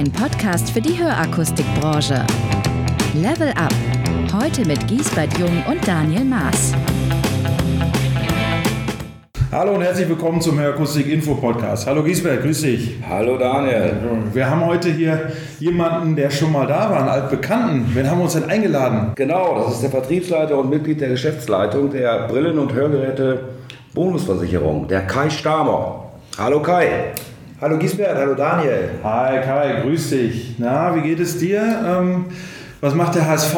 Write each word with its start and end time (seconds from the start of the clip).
ein 0.00 0.10
Podcast 0.12 0.70
für 0.70 0.80
die 0.80 0.98
Hörakustikbranche. 0.98 2.24
Level 3.12 3.50
Up. 3.50 3.74
Heute 4.32 4.64
mit 4.64 4.88
Giesbert 4.88 5.36
Jung 5.36 5.62
und 5.68 5.86
Daniel 5.86 6.24
Maas. 6.24 6.72
Hallo 9.52 9.74
und 9.74 9.82
herzlich 9.82 10.08
willkommen 10.08 10.40
zum 10.40 10.58
Hörakustik 10.58 11.06
Info 11.06 11.34
Podcast. 11.34 11.86
Hallo 11.86 12.02
Giesbert, 12.02 12.40
grüß 12.40 12.62
dich. 12.62 12.94
Hallo 13.06 13.36
Daniel. 13.36 13.92
Wir 14.32 14.48
haben 14.48 14.64
heute 14.64 14.88
hier 14.88 15.32
jemanden, 15.58 16.16
der 16.16 16.30
schon 16.30 16.50
mal 16.50 16.66
da 16.66 16.88
war, 16.88 17.00
einen 17.00 17.08
altbekannten. 17.10 17.94
Wen 17.94 18.10
haben 18.10 18.20
wir 18.20 18.24
uns 18.24 18.32
denn 18.32 18.48
eingeladen? 18.48 19.12
Genau, 19.16 19.64
das 19.64 19.74
ist 19.74 19.82
der 19.82 19.90
Vertriebsleiter 19.90 20.56
und 20.56 20.70
Mitglied 20.70 21.02
der 21.02 21.10
Geschäftsleitung 21.10 21.90
der 21.90 22.26
Brillen- 22.26 22.58
und 22.58 22.72
Hörgeräte 22.72 23.50
Bonusversicherung, 23.92 24.88
der 24.88 25.02
Kai 25.02 25.28
Stamer. 25.28 26.06
Hallo 26.38 26.62
Kai. 26.62 27.12
Hallo 27.60 27.76
Giesbert, 27.76 28.16
hallo 28.16 28.32
Daniel. 28.34 28.88
Hi 29.04 29.38
Kai, 29.42 29.82
grüß 29.82 30.08
dich. 30.08 30.54
Na, 30.56 30.96
wie 30.96 31.02
geht 31.02 31.20
es 31.20 31.36
dir? 31.36 31.60
Ähm, 31.86 32.24
was 32.80 32.94
macht 32.94 33.16
der 33.16 33.28
HSV? 33.28 33.54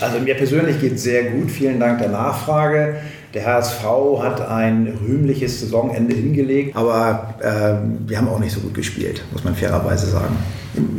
Also 0.00 0.18
mir 0.24 0.34
persönlich 0.34 0.80
geht 0.80 0.94
es 0.94 1.02
sehr 1.02 1.24
gut, 1.24 1.50
vielen 1.50 1.78
Dank 1.78 1.98
der 1.98 2.08
Nachfrage. 2.08 2.96
Der 3.34 3.44
HSV 3.44 3.84
hat 4.22 4.48
ein 4.48 4.98
rühmliches 5.06 5.60
Saisonende 5.60 6.14
hingelegt, 6.14 6.74
aber 6.74 7.34
ähm, 7.42 7.98
wir 8.06 8.16
haben 8.16 8.28
auch 8.28 8.38
nicht 8.38 8.54
so 8.54 8.60
gut 8.60 8.72
gespielt, 8.72 9.22
muss 9.30 9.44
man 9.44 9.54
fairerweise 9.54 10.06
sagen. 10.06 10.34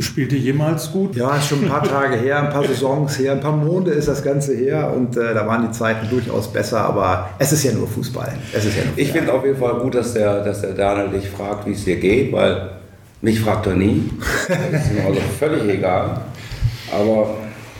Spielte 0.00 0.36
jemals 0.36 0.92
gut? 0.92 1.16
Ja, 1.16 1.36
ist 1.36 1.48
schon 1.48 1.64
ein 1.64 1.68
paar 1.68 1.82
Tage 1.88 2.16
her, 2.16 2.42
ein 2.42 2.50
paar 2.50 2.64
Saisons 2.64 3.18
her, 3.18 3.32
ein 3.32 3.40
paar 3.40 3.56
Monde 3.56 3.90
ist 3.90 4.08
das 4.08 4.22
Ganze 4.22 4.54
her 4.54 4.92
und 4.94 5.16
äh, 5.16 5.34
da 5.34 5.46
waren 5.46 5.66
die 5.66 5.72
Zeiten 5.72 6.08
durchaus 6.08 6.52
besser, 6.52 6.80
aber 6.80 7.30
es 7.38 7.52
ist 7.52 7.64
ja 7.64 7.72
nur 7.72 7.88
Fußball. 7.88 8.32
Es 8.52 8.64
ist 8.64 8.76
ja 8.76 8.84
nur 8.84 8.96
ich 8.96 9.12
finde 9.12 9.32
auf 9.32 9.44
jeden 9.44 9.58
Fall 9.58 9.80
gut, 9.80 9.94
dass 9.94 10.14
der, 10.14 10.44
dass 10.44 10.60
der 10.62 10.72
Daniel 10.72 11.08
dich 11.08 11.28
fragt, 11.28 11.66
wie 11.66 11.72
es 11.72 11.84
dir 11.84 11.96
geht, 11.96 12.32
weil 12.32 12.70
mich 13.22 13.40
fragt 13.40 13.66
er 13.66 13.74
nie. 13.74 14.10
Das 14.48 14.86
ist 14.86 14.94
mir 14.94 15.04
also 15.04 15.20
völlig 15.38 15.68
egal. 15.68 16.20
Aber 16.92 17.34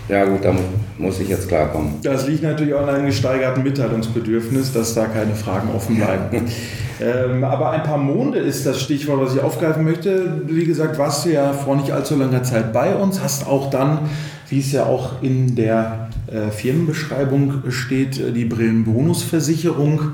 ja 0.08 0.24
gut, 0.24 0.44
da 0.44 0.54
muss 0.98 1.20
ich 1.20 1.28
jetzt 1.28 1.48
klarkommen. 1.48 1.94
Das 2.02 2.26
liegt 2.26 2.42
natürlich 2.42 2.74
auch 2.74 2.82
an 2.82 2.90
einem 2.90 3.06
gesteigerten 3.06 3.62
Mitteilungsbedürfnis, 3.62 4.72
dass 4.72 4.94
da 4.94 5.06
keine 5.06 5.34
Fragen 5.34 5.70
offen 5.74 5.96
bleiben. 5.96 6.46
ähm, 7.00 7.44
aber 7.44 7.70
ein 7.70 7.82
paar 7.82 7.98
Monde 7.98 8.38
ist 8.38 8.66
das 8.66 8.80
Stichwort, 8.80 9.20
was 9.20 9.34
ich 9.34 9.40
aufgreifen 9.40 9.84
möchte. 9.84 10.42
Wie 10.46 10.64
gesagt, 10.64 10.98
warst 10.98 11.24
du 11.24 11.30
ja 11.30 11.52
vor 11.52 11.76
nicht 11.76 11.92
allzu 11.92 12.16
langer 12.16 12.42
Zeit 12.42 12.72
bei 12.72 12.94
uns, 12.94 13.22
hast 13.22 13.46
auch 13.46 13.70
dann, 13.70 14.00
wie 14.48 14.60
es 14.60 14.72
ja 14.72 14.84
auch 14.84 15.22
in 15.22 15.56
der 15.56 16.10
äh, 16.26 16.50
Firmenbeschreibung 16.50 17.70
steht, 17.70 18.20
äh, 18.20 18.32
die 18.32 18.44
Brillenbonusversicherung 18.44 20.12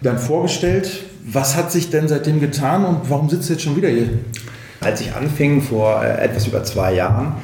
dann 0.00 0.18
vorgestellt. 0.18 1.04
Was 1.24 1.56
hat 1.56 1.70
sich 1.70 1.90
denn 1.90 2.08
seitdem 2.08 2.40
getan 2.40 2.84
und 2.84 3.10
warum 3.10 3.28
sitzt 3.28 3.48
du 3.48 3.52
jetzt 3.54 3.62
schon 3.62 3.76
wieder 3.76 3.88
hier? 3.88 4.08
Als 4.80 5.00
ich 5.00 5.14
anfing 5.14 5.62
vor 5.62 6.02
äh, 6.02 6.24
etwas 6.24 6.46
über 6.46 6.64
zwei 6.64 6.94
Jahren, 6.94 7.34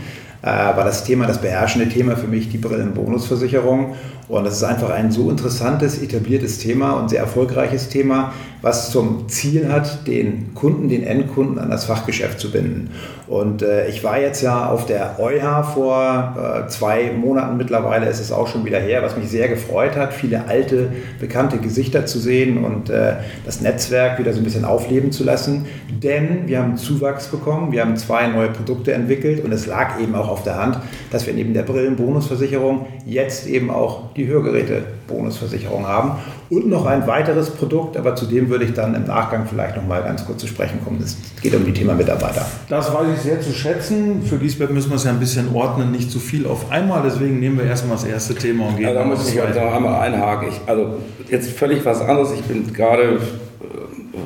äh, 0.43 0.47
war 0.47 0.85
das 0.85 1.05
Thema, 1.05 1.27
das 1.27 1.41
beherrschende 1.41 1.89
Thema 1.89 2.17
für 2.17 2.27
mich 2.27 2.49
die 2.49 2.59
Brillenbonusversicherung. 2.59 3.95
Und 4.29 4.45
das 4.45 4.57
ist 4.57 4.65
einfach 4.65 4.91
ein 4.91 5.11
so 5.11 5.31
interessantes, 5.31 6.03
etabliertes 6.03 6.59
Thema 6.59 6.93
und 6.93 7.09
sehr 7.09 7.21
erfolgreiches 7.21 7.89
Thema, 7.89 8.33
was 8.61 8.91
zum 8.91 9.29
Ziel 9.29 9.73
hat, 9.73 10.07
den 10.07 10.55
Kunden, 10.55 10.89
den 10.89 11.05
Endkunden 11.05 11.59
an 11.59 11.71
das 11.71 11.85
Fachgeschäft 11.85 12.41
zu 12.41 12.51
binden. 12.51 12.91
Und 13.29 13.63
äh, 13.63 13.89
ich 13.89 14.03
war 14.03 14.19
jetzt 14.19 14.43
ja 14.43 14.69
auf 14.69 14.87
der 14.87 15.19
EuH 15.21 15.63
vor 15.75 16.35
äh, 16.37 16.69
zwei 16.69 17.13
Monaten 17.13 17.57
mittlerweile, 17.57 18.07
ist 18.07 18.21
es 18.21 18.33
auch 18.33 18.49
schon 18.49 18.65
wieder 18.65 18.81
her, 18.81 19.03
was 19.03 19.17
mich 19.17 19.29
sehr 19.29 19.49
gefreut 19.49 19.97
hat, 19.97 20.13
viele 20.13 20.47
alte, 20.49 20.89
bekannte 21.21 21.59
Gesichter 21.59 22.07
zu 22.07 22.19
sehen 22.19 22.65
und 22.65 22.91
äh, 22.91 23.17
das 23.45 23.61
Netzwerk 23.61 24.19
wieder 24.19 24.33
so 24.33 24.41
ein 24.41 24.45
bisschen 24.45 24.65
aufleben 24.65 25.13
zu 25.13 25.25
lassen. 25.25 25.67
Denn 26.03 26.49
wir 26.49 26.59
haben 26.59 26.77
Zuwachs 26.77 27.29
bekommen, 27.29 27.71
wir 27.71 27.83
haben 27.83 27.97
zwei 27.97 28.27
neue 28.27 28.49
Produkte 28.49 28.93
entwickelt 28.93 29.45
und 29.45 29.53
es 29.53 29.67
lag 29.67 30.01
eben 30.01 30.15
auch 30.15 30.29
auf 30.29 30.43
der 30.43 30.57
Hand, 30.57 30.79
dass 31.11 31.27
wir 31.27 31.35
neben 31.35 31.55
der 31.55 31.63
Brillenbonusversicherung 31.63 32.87
jetzt 33.07 33.47
eben 33.47 33.71
auch 33.71 34.15
die 34.19 34.27
Hörgeräte-Bonusversicherung 34.27 35.87
haben 35.87 36.19
und 36.51 36.69
noch 36.69 36.87
ein 36.87 37.07
weiteres 37.07 37.51
Produkt, 37.51 37.97
aber 37.97 38.15
zu 38.17 38.27
dem 38.27 38.51
würde 38.51 38.65
ich 38.65 38.75
dann 38.75 38.95
im 38.95 39.05
Nachgang 39.05 39.47
vielleicht 39.49 39.77
noch 39.77 39.87
mal 39.87 40.03
ganz 40.03 40.27
kurz 40.27 40.41
zu 40.41 40.47
sprechen 40.47 40.81
kommen. 40.85 41.01
Es 41.03 41.17
geht 41.41 41.55
um 41.55 41.65
die 41.65 41.73
Thema 41.73 41.95
Mitarbeiter. 41.95 42.47
Das 42.69 42.93
weiß 42.93 43.07
ich 43.15 43.21
sehr 43.21 43.41
zu 43.41 43.53
schätzen. 43.53 44.23
Für 44.23 44.39
Giesbert 44.39 44.71
müssen 44.71 44.91
wir 44.91 44.97
es 44.97 45.05
ja 45.05 45.11
ein 45.11 45.21
bisschen 45.21 45.55
ordnen, 45.55 45.93
nicht 45.93 46.11
zu 46.11 46.19
viel 46.19 46.47
auf 46.47 46.71
einmal. 46.71 47.03
Deswegen 47.05 47.41
nehmen 47.41 47.59
wir 47.59 47.65
erstmal 47.65 47.97
das 47.97 48.05
erste 48.05 48.35
Thema 48.35 48.69
und 48.69 48.77
gehen 48.77 48.87
also, 48.87 48.99
Da 48.99 49.05
muss 49.07 49.29
ich 49.29 49.41
da 49.55 49.75
einmal 49.75 50.01
einhaken. 50.01 50.49
Ich, 50.49 50.61
also 50.67 50.99
jetzt 51.29 51.51
völlig 51.51 51.85
was 51.85 52.01
anderes. 52.01 52.33
Ich 52.33 52.43
bin 52.43 52.73
gerade 52.73 53.19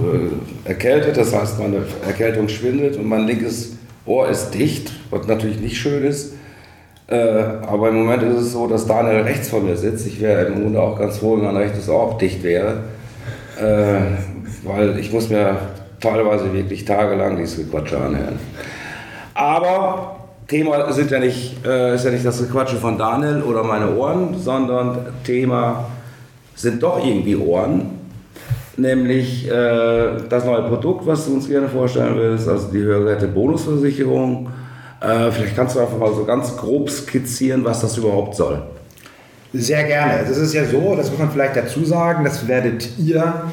äh, 0.02 0.68
erkältet, 0.68 1.16
das 1.16 1.34
heißt, 1.34 1.58
meine 1.58 1.82
Erkältung 2.06 2.48
schwindet 2.48 2.96
und 2.96 3.06
mein 3.06 3.26
linkes 3.26 3.76
Ohr 4.06 4.28
ist 4.28 4.50
dicht, 4.50 4.92
was 5.10 5.26
natürlich 5.26 5.60
nicht 5.60 5.76
schön 5.76 6.04
ist. 6.04 6.34
Äh, 7.12 7.66
aber 7.66 7.90
im 7.90 8.04
Moment 8.04 8.22
ist 8.22 8.40
es 8.40 8.52
so, 8.52 8.66
dass 8.66 8.86
Daniel 8.86 9.20
rechts 9.20 9.50
von 9.50 9.66
mir 9.66 9.76
sitzt. 9.76 10.06
Ich 10.06 10.18
wäre 10.18 10.46
im 10.46 10.62
Grunde 10.62 10.80
auch 10.80 10.98
ganz 10.98 11.18
froh, 11.18 11.36
wenn 11.36 11.44
mein 11.44 11.56
rechtes 11.58 11.90
auch 11.90 12.16
dicht 12.16 12.42
wäre. 12.42 12.78
Äh, 13.60 14.00
weil 14.64 14.98
ich 14.98 15.12
muss 15.12 15.28
mir 15.28 15.58
teilweise 16.00 16.54
wirklich 16.54 16.86
tagelang 16.86 17.36
dieses 17.36 17.58
Gequatsche 17.58 17.98
anhören. 17.98 18.38
Aber 19.34 20.16
Thema 20.48 20.90
sind 20.92 21.10
ja 21.10 21.18
nicht, 21.18 21.66
äh, 21.66 21.94
ist 21.94 22.06
ja 22.06 22.10
nicht 22.10 22.24
das 22.24 22.38
Gequatsche 22.38 22.76
von 22.76 22.96
Daniel 22.96 23.42
oder 23.42 23.62
meine 23.62 23.94
Ohren, 23.94 24.34
sondern 24.38 24.98
Thema 25.22 25.90
sind 26.54 26.82
doch 26.82 27.04
irgendwie 27.04 27.36
Ohren. 27.36 27.90
Nämlich 28.78 29.50
äh, 29.50 30.16
das 30.30 30.46
neue 30.46 30.62
Produkt, 30.62 31.06
was 31.06 31.26
du 31.26 31.34
uns 31.34 31.46
gerne 31.46 31.68
vorstellen 31.68 32.14
willst, 32.16 32.48
also 32.48 32.68
die 32.72 32.82
Hörgeräte 32.82 33.28
Bonusversicherung 33.28 34.48
äh, 35.02 35.30
vielleicht 35.32 35.56
kannst 35.56 35.76
du 35.76 35.80
einfach 35.80 35.98
mal 35.98 36.14
so 36.14 36.24
ganz 36.24 36.56
grob 36.56 36.90
skizzieren, 36.90 37.64
was 37.64 37.80
das 37.80 37.96
überhaupt 37.96 38.36
soll. 38.36 38.62
Sehr 39.52 39.84
gerne. 39.84 40.24
Das 40.26 40.38
ist 40.38 40.54
ja 40.54 40.64
so, 40.64 40.94
das 40.96 41.10
muss 41.10 41.18
man 41.18 41.30
vielleicht 41.30 41.56
dazu 41.56 41.84
sagen, 41.84 42.24
das 42.24 42.48
werdet 42.48 42.98
ihr 42.98 43.44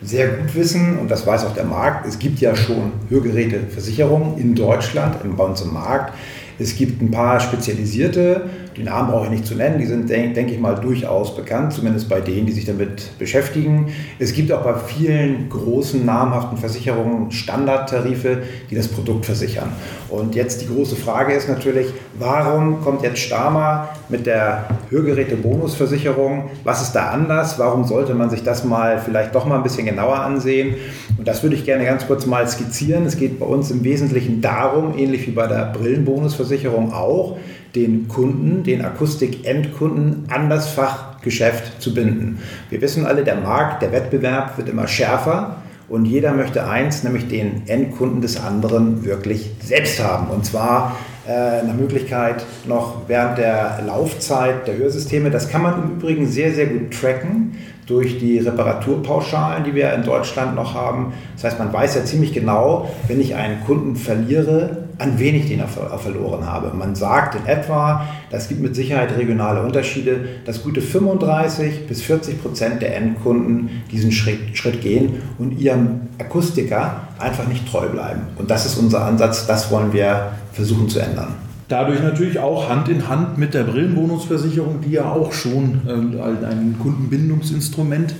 sehr 0.00 0.28
gut 0.28 0.54
wissen 0.54 0.98
und 0.98 1.10
das 1.10 1.26
weiß 1.26 1.44
auch 1.46 1.54
der 1.54 1.64
Markt. 1.64 2.06
Es 2.06 2.18
gibt 2.18 2.40
ja 2.40 2.54
schon 2.54 2.92
Hörgeräteversicherungen 3.08 4.38
in 4.38 4.54
Deutschland, 4.54 5.16
bei 5.36 5.44
uns 5.44 5.60
im 5.62 5.72
Markt. 5.72 6.14
Es 6.60 6.76
gibt 6.76 7.02
ein 7.02 7.10
paar 7.10 7.40
spezialisierte, 7.40 8.48
die 8.78 8.84
Namen 8.84 9.10
brauche 9.10 9.24
ich 9.24 9.30
nicht 9.30 9.46
zu 9.46 9.56
nennen, 9.56 9.78
die 9.78 9.86
sind, 9.86 10.08
denke 10.08 10.34
denk 10.34 10.50
ich 10.50 10.60
mal, 10.60 10.74
durchaus 10.74 11.34
bekannt, 11.34 11.72
zumindest 11.72 12.08
bei 12.08 12.20
denen, 12.20 12.46
die 12.46 12.52
sich 12.52 12.64
damit 12.64 13.18
beschäftigen. 13.18 13.88
Es 14.20 14.32
gibt 14.32 14.52
auch 14.52 14.62
bei 14.62 14.74
vielen 14.74 15.48
großen, 15.48 16.06
namhaften 16.06 16.56
Versicherungen 16.58 17.32
Standardtarife, 17.32 18.42
die 18.70 18.76
das 18.76 18.86
Produkt 18.86 19.26
versichern. 19.26 19.72
Und 20.08 20.36
jetzt 20.36 20.62
die 20.62 20.68
große 20.68 20.94
Frage 20.94 21.34
ist 21.34 21.48
natürlich, 21.48 21.88
warum 22.18 22.80
kommt 22.82 23.02
jetzt 23.02 23.18
Stama 23.18 23.88
mit 24.08 24.26
der 24.26 24.66
Hörgeräte-Bonusversicherung? 24.90 26.50
Was 26.62 26.82
ist 26.82 26.92
da 26.92 27.10
anders? 27.10 27.58
Warum 27.58 27.84
sollte 27.84 28.14
man 28.14 28.30
sich 28.30 28.44
das 28.44 28.64
mal 28.64 29.00
vielleicht 29.04 29.34
doch 29.34 29.44
mal 29.44 29.56
ein 29.56 29.64
bisschen 29.64 29.86
genauer 29.86 30.20
ansehen? 30.20 30.76
Und 31.16 31.26
das 31.26 31.42
würde 31.42 31.56
ich 31.56 31.64
gerne 31.64 31.84
ganz 31.84 32.06
kurz 32.06 32.26
mal 32.26 32.46
skizzieren. 32.46 33.06
Es 33.06 33.16
geht 33.16 33.40
bei 33.40 33.46
uns 33.46 33.72
im 33.72 33.82
Wesentlichen 33.82 34.40
darum, 34.40 34.96
ähnlich 34.96 35.26
wie 35.26 35.32
bei 35.32 35.48
der 35.48 35.72
Brillenbonusversicherung 35.72 36.92
auch, 36.92 37.36
den 37.74 38.08
Kunden, 38.08 38.62
den 38.62 38.84
Akustik-Endkunden 38.84 40.24
an 40.28 40.48
das 40.48 40.68
Fachgeschäft 40.68 41.80
zu 41.80 41.94
binden. 41.94 42.38
Wir 42.70 42.80
wissen 42.80 43.06
alle, 43.06 43.24
der 43.24 43.36
Markt, 43.36 43.82
der 43.82 43.92
Wettbewerb 43.92 44.56
wird 44.56 44.68
immer 44.68 44.88
schärfer. 44.88 45.56
Und 45.88 46.04
jeder 46.04 46.32
möchte 46.32 46.68
eins, 46.68 47.02
nämlich 47.02 47.28
den 47.28 47.62
Endkunden 47.66 48.20
des 48.20 48.38
anderen 48.38 49.04
wirklich 49.04 49.52
selbst 49.62 50.02
haben. 50.02 50.28
Und 50.28 50.44
zwar 50.44 50.98
äh, 51.26 51.62
nach 51.62 51.74
Möglichkeit 51.74 52.44
noch 52.66 53.02
während 53.08 53.38
der 53.38 53.82
Laufzeit 53.86 54.66
der 54.66 54.76
Hörsysteme. 54.76 55.30
Das 55.30 55.48
kann 55.48 55.62
man 55.62 55.82
im 55.82 55.90
Übrigen 55.96 56.26
sehr, 56.26 56.52
sehr 56.52 56.66
gut 56.66 56.92
tracken 56.92 57.56
durch 57.88 58.18
die 58.18 58.38
Reparaturpauschalen, 58.38 59.64
die 59.64 59.74
wir 59.74 59.94
in 59.94 60.04
Deutschland 60.04 60.54
noch 60.54 60.74
haben. 60.74 61.14
Das 61.34 61.44
heißt, 61.44 61.58
man 61.58 61.72
weiß 61.72 61.94
ja 61.94 62.04
ziemlich 62.04 62.34
genau, 62.34 62.90
wenn 63.08 63.18
ich 63.18 63.34
einen 63.34 63.64
Kunden 63.64 63.96
verliere, 63.96 64.84
an 64.98 65.18
wen 65.18 65.36
ich 65.36 65.48
den 65.48 65.62
verloren 65.66 66.44
habe. 66.44 66.76
Man 66.76 66.94
sagt 66.94 67.36
in 67.36 67.46
etwa, 67.46 68.06
das 68.30 68.48
gibt 68.48 68.60
mit 68.60 68.74
Sicherheit 68.74 69.16
regionale 69.16 69.62
Unterschiede, 69.62 70.28
dass 70.44 70.62
gute 70.62 70.82
35 70.82 71.86
bis 71.86 72.02
40 72.02 72.42
Prozent 72.42 72.82
der 72.82 72.94
Endkunden 72.94 73.70
diesen 73.90 74.12
Schritt, 74.12 74.56
Schritt 74.56 74.82
gehen 74.82 75.22
und 75.38 75.58
ihrem 75.58 76.08
Akustiker 76.18 77.08
einfach 77.18 77.46
nicht 77.46 77.70
treu 77.70 77.86
bleiben. 77.88 78.22
Und 78.36 78.50
das 78.50 78.66
ist 78.66 78.76
unser 78.76 79.04
Ansatz, 79.04 79.46
das 79.46 79.70
wollen 79.70 79.92
wir 79.92 80.32
versuchen 80.52 80.88
zu 80.88 80.98
ändern. 80.98 81.47
Dadurch 81.68 82.02
natürlich 82.02 82.38
auch 82.38 82.68
Hand 82.68 82.88
in 82.88 83.08
Hand 83.08 83.36
mit 83.36 83.52
der 83.52 83.64
Brillenbonusversicherung, 83.64 84.80
die 84.80 84.92
ja 84.92 85.12
auch 85.12 85.32
schon 85.32 85.82
äh, 85.86 86.46
ein 86.46 86.76
Kundenbindungsinstrument 86.80 88.14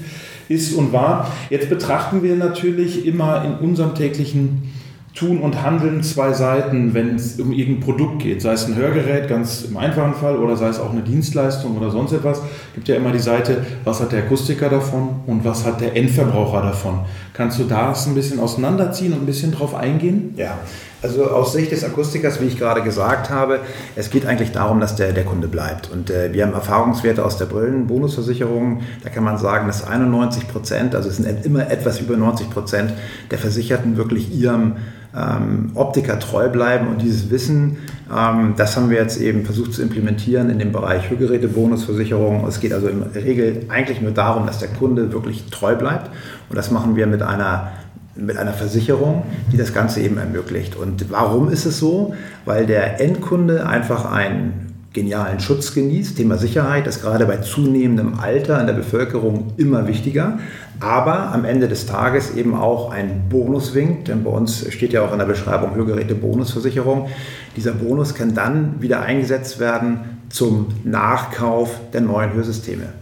ist 0.48 0.74
und 0.74 0.92
war. 0.92 1.30
Jetzt 1.50 1.68
betrachten 1.68 2.22
wir 2.22 2.36
natürlich 2.36 3.06
immer 3.06 3.44
in 3.44 3.54
unserem 3.66 3.94
täglichen 3.94 4.70
Tun 5.14 5.40
und 5.40 5.62
Handeln 5.62 6.02
zwei 6.02 6.32
Seiten, 6.32 6.94
wenn 6.94 7.16
es 7.16 7.40
um 7.40 7.52
irgendein 7.52 7.80
Produkt 7.82 8.22
geht. 8.22 8.40
Sei 8.40 8.52
es 8.52 8.66
ein 8.66 8.76
Hörgerät, 8.76 9.28
ganz 9.28 9.62
im 9.62 9.76
einfachen 9.76 10.14
Fall, 10.14 10.36
oder 10.36 10.56
sei 10.56 10.68
es 10.68 10.78
auch 10.78 10.92
eine 10.92 11.00
Dienstleistung 11.00 11.76
oder 11.76 11.90
sonst 11.90 12.12
etwas. 12.12 12.38
Es 12.38 12.74
gibt 12.74 12.88
ja 12.88 12.94
immer 12.94 13.10
die 13.10 13.18
Seite, 13.18 13.64
was 13.84 14.00
hat 14.00 14.12
der 14.12 14.20
Akustiker 14.20 14.68
davon 14.68 15.20
und 15.26 15.44
was 15.44 15.64
hat 15.64 15.80
der 15.80 15.96
Endverbraucher 15.96 16.62
davon. 16.62 17.00
Kannst 17.32 17.58
du 17.58 17.64
das 17.64 18.06
ein 18.06 18.14
bisschen 18.14 18.38
auseinanderziehen 18.38 19.12
und 19.12 19.22
ein 19.22 19.26
bisschen 19.26 19.50
drauf 19.50 19.74
eingehen? 19.74 20.34
Ja, 20.36 20.58
Also 21.00 21.26
aus 21.26 21.52
Sicht 21.52 21.70
des 21.70 21.84
Akustikers, 21.84 22.40
wie 22.40 22.46
ich 22.46 22.58
gerade 22.58 22.82
gesagt 22.82 23.30
habe, 23.30 23.60
es 23.94 24.10
geht 24.10 24.26
eigentlich 24.26 24.50
darum, 24.50 24.80
dass 24.80 24.96
der, 24.96 25.12
der 25.12 25.24
Kunde 25.24 25.46
bleibt. 25.46 25.90
Und 25.92 26.10
äh, 26.10 26.32
wir 26.32 26.44
haben 26.44 26.54
Erfahrungswerte 26.54 27.24
aus 27.24 27.36
der 27.36 27.46
Brillenbonusversicherung. 27.46 28.82
Da 29.04 29.10
kann 29.10 29.22
man 29.22 29.38
sagen, 29.38 29.68
dass 29.68 29.86
91 29.86 30.48
Prozent, 30.48 30.96
also 30.96 31.08
es 31.08 31.18
sind 31.18 31.46
immer 31.46 31.70
etwas 31.70 32.00
über 32.00 32.16
90 32.16 32.50
Prozent 32.50 32.94
der 33.30 33.38
Versicherten 33.38 33.96
wirklich 33.96 34.34
ihrem 34.34 34.76
ähm, 35.16 35.70
Optiker 35.74 36.18
treu 36.18 36.48
bleiben. 36.48 36.88
Und 36.88 37.00
dieses 37.00 37.30
Wissen, 37.30 37.76
ähm, 38.12 38.54
das 38.56 38.76
haben 38.76 38.90
wir 38.90 38.98
jetzt 38.98 39.20
eben 39.20 39.44
versucht 39.44 39.74
zu 39.74 39.82
implementieren 39.82 40.50
in 40.50 40.58
dem 40.58 40.72
Bereich 40.72 41.08
Hörgerätebonusversicherung. 41.10 42.44
Es 42.48 42.58
geht 42.58 42.72
also 42.72 42.88
in 42.88 43.04
der 43.14 43.24
Regel 43.24 43.66
eigentlich 43.68 44.00
nur 44.00 44.10
darum, 44.12 44.46
dass 44.46 44.58
der 44.58 44.68
Kunde 44.68 45.12
wirklich 45.12 45.44
treu 45.50 45.76
bleibt. 45.76 46.10
Und 46.48 46.56
das 46.56 46.72
machen 46.72 46.96
wir 46.96 47.06
mit 47.06 47.22
einer 47.22 47.70
mit 48.18 48.36
einer 48.36 48.52
Versicherung, 48.52 49.22
die 49.52 49.56
das 49.56 49.72
Ganze 49.72 50.00
eben 50.00 50.18
ermöglicht. 50.18 50.76
Und 50.76 51.10
warum 51.10 51.50
ist 51.50 51.64
es 51.64 51.78
so? 51.78 52.14
Weil 52.44 52.66
der 52.66 53.00
Endkunde 53.00 53.66
einfach 53.66 54.10
einen 54.10 54.68
genialen 54.92 55.38
Schutz 55.38 55.74
genießt. 55.74 56.16
Thema 56.16 56.38
Sicherheit 56.38 56.86
ist 56.86 57.02
gerade 57.02 57.26
bei 57.26 57.36
zunehmendem 57.36 58.18
Alter 58.18 58.60
in 58.60 58.66
der 58.66 58.74
Bevölkerung 58.74 59.52
immer 59.56 59.86
wichtiger, 59.86 60.38
aber 60.80 61.32
am 61.32 61.44
Ende 61.44 61.68
des 61.68 61.86
Tages 61.86 62.34
eben 62.34 62.54
auch 62.54 62.90
ein 62.90 63.28
Bonus 63.28 63.74
winkt, 63.74 64.08
denn 64.08 64.24
bei 64.24 64.30
uns 64.30 64.66
steht 64.72 64.92
ja 64.92 65.02
auch 65.02 65.12
in 65.12 65.18
der 65.18 65.26
Beschreibung 65.26 65.74
Hörgeräte 65.74 66.14
Bonusversicherung. 66.14 67.08
Dieser 67.56 67.72
Bonus 67.72 68.14
kann 68.14 68.34
dann 68.34 68.80
wieder 68.80 69.02
eingesetzt 69.02 69.60
werden 69.60 70.18
zum 70.30 70.68
Nachkauf 70.84 71.78
der 71.92 72.00
neuen 72.00 72.32
Hörsysteme. 72.32 72.92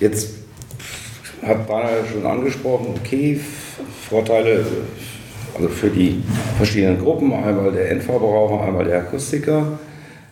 Jetzt 0.00 0.34
hat 1.42 1.66
Bana 1.66 1.88
schon 2.12 2.26
angesprochen, 2.26 2.94
okay, 2.98 3.40
Vorteile 4.08 4.64
also 5.56 5.68
für 5.68 5.88
die 5.88 6.22
verschiedenen 6.56 6.98
Gruppen, 6.98 7.32
einmal 7.32 7.72
der 7.72 7.90
Endverbraucher, 7.90 8.64
einmal 8.64 8.84
der 8.84 8.98
Akustiker. 8.98 9.78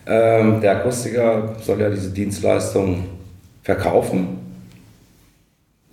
Ähm, 0.06 0.60
der 0.60 0.78
Akustiker 0.78 1.56
soll 1.62 1.80
ja 1.80 1.88
diese 1.88 2.10
Dienstleistung 2.10 3.04
verkaufen. 3.62 4.38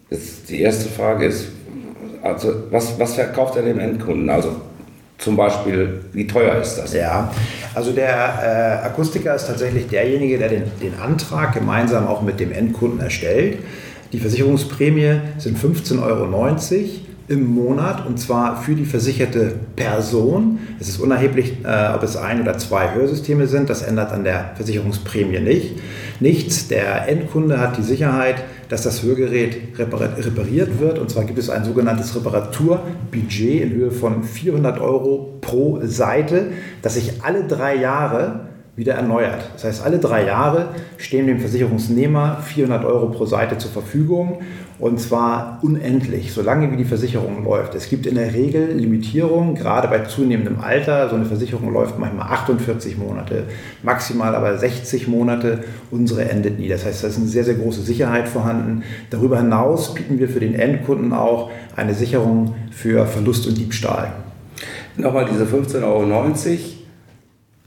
Jetzt 0.10 0.50
die 0.50 0.62
erste 0.62 0.90
Frage 0.90 1.28
ist, 1.28 1.48
also 2.22 2.54
was, 2.70 3.00
was 3.00 3.16
verkauft 3.16 3.56
er 3.56 3.64
dem 3.64 3.80
Endkunden? 3.80 4.30
Also 4.30 4.58
zum 5.18 5.38
Beispiel, 5.38 6.02
wie 6.12 6.28
teuer 6.28 6.60
ist 6.60 6.76
das? 6.76 6.94
Ja, 6.94 7.32
also 7.74 7.94
der 7.94 8.82
äh, 8.84 8.86
Akustiker 8.86 9.36
ist 9.36 9.48
tatsächlich 9.48 9.88
derjenige, 9.88 10.38
der 10.38 10.50
den, 10.50 10.64
den 10.82 11.00
Antrag 11.00 11.54
gemeinsam 11.54 12.08
auch 12.08 12.22
mit 12.22 12.40
dem 12.40 12.52
Endkunden 12.52 13.00
erstellt. 13.00 13.60
Die 14.12 14.20
Versicherungsprämie 14.20 15.22
sind 15.38 15.58
15,90 15.58 16.04
Euro 16.04 16.26
im 17.32 17.48
Monat 17.48 18.06
und 18.06 18.20
zwar 18.20 18.62
für 18.62 18.76
die 18.76 18.84
versicherte 18.84 19.56
Person. 19.78 20.60
Es 20.82 20.90
ist 20.90 21.00
unerheblich, 21.00 21.54
äh, 21.64 21.94
ob 21.96 22.04
es 22.04 22.18
ein 22.18 22.42
oder 22.42 22.58
zwei 22.58 22.94
Hörsysteme 22.94 23.48
sind. 23.48 23.70
Das 23.70 23.84
ändert 23.84 24.12
an 24.12 24.26
der 24.26 24.52
Versicherungsprämie 24.56 25.40
nicht. 25.40 25.80
Nichts. 26.20 26.68
Der 26.68 27.08
Endkunde 27.08 27.62
hat 27.62 27.78
die 27.78 27.84
Sicherheit, 27.84 28.44
dass 28.68 28.82
das 28.84 29.02
Hörgerät 29.02 29.58
repariert 29.80 30.82
wird. 30.82 31.00
Und 31.00 31.10
zwar 31.10 31.24
gibt 31.24 31.40
es 31.40 31.50
ein 31.50 31.64
sogenanntes 31.64 32.14
Reparaturbudget 32.18 33.62
in 33.62 33.72
Höhe 33.72 33.92
von 33.92 34.24
400 34.24 34.82
Euro 34.82 35.38
pro 35.40 35.80
Seite, 35.84 36.48
das 36.82 36.96
sich 36.96 37.24
alle 37.24 37.46
drei 37.46 37.78
Jahre 37.78 38.51
wieder 38.76 38.94
erneuert. 38.94 39.50
Das 39.54 39.66
heißt, 39.66 39.86
alle 39.86 40.00
drei 40.00 40.26
Jahre 40.26 40.70
stehen 40.98 41.28
dem 41.28 41.40
Versicherungsnehmer 41.40 42.38
400 42.42 42.86
Euro 42.86 43.10
pro 43.10 43.26
Seite 43.26 43.58
zur 43.58 43.72
Verfügung 43.72 44.40
und 44.82 45.00
zwar 45.00 45.60
unendlich, 45.62 46.34
solange 46.34 46.72
wie 46.72 46.78
die 46.78 46.86
Versicherung 46.86 47.44
läuft. 47.44 47.76
Es 47.76 47.88
gibt 47.88 48.08
in 48.08 48.16
der 48.16 48.34
Regel 48.34 48.72
Limitierungen, 48.72 49.54
gerade 49.54 49.88
bei 49.88 50.00
zunehmendem 50.00 50.60
Alter. 50.60 51.08
So 51.08 51.16
eine 51.16 51.26
Versicherung 51.26 51.72
läuft 51.72 52.00
manchmal 52.00 52.28
48 52.32 52.98
Monate, 52.98 53.44
maximal 53.84 54.34
aber 54.34 54.58
60 54.58 55.08
Monate. 55.08 55.66
Unsere 55.92 56.28
endet 56.28 56.58
nie. 56.58 56.68
Das 56.68 56.84
heißt, 56.84 57.04
da 57.04 57.10
ist 57.10 57.18
eine 57.18 57.28
sehr, 57.28 57.44
sehr 57.44 57.56
große 57.56 57.84
Sicherheit 57.84 58.28
vorhanden. 58.28 58.84
Darüber 59.12 59.38
hinaus 59.38 59.94
bieten 59.94 60.18
wir 60.18 60.30
für 60.30 60.40
den 60.40 60.56
Endkunden 60.56 61.14
auch 61.14 61.52
eine 61.76 61.94
Sicherung 61.94 62.56
für 62.72 63.06
Verlust 63.06 63.46
und 63.46 63.60
Diebstahl. 63.60 64.14
Nochmal 64.98 65.28
diese 65.32 65.44
15,90 65.44 65.84
Euro 65.84 66.06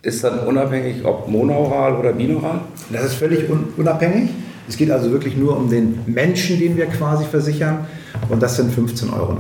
ist 0.05 0.23
dann 0.23 0.41
unabhängig, 0.41 1.05
ob 1.05 1.29
monaural 1.29 1.95
oder 1.95 2.13
binaural? 2.13 2.61
Das 2.91 3.05
ist 3.05 3.15
völlig 3.15 3.49
un 3.51 3.65
unabhängig. 3.77 4.31
Es 4.69 4.77
geht 4.77 4.91
also 4.91 5.11
wirklich 5.11 5.37
nur 5.37 5.57
um 5.57 5.69
den 5.69 6.01
Menschen, 6.07 6.59
den 6.59 6.77
wir 6.77 6.87
quasi 6.87 7.25
versichern. 7.25 7.87
Und 8.31 8.43
das 8.43 8.57
sind 8.57 8.73
15,90 8.73 9.13
Euro. 9.13 9.37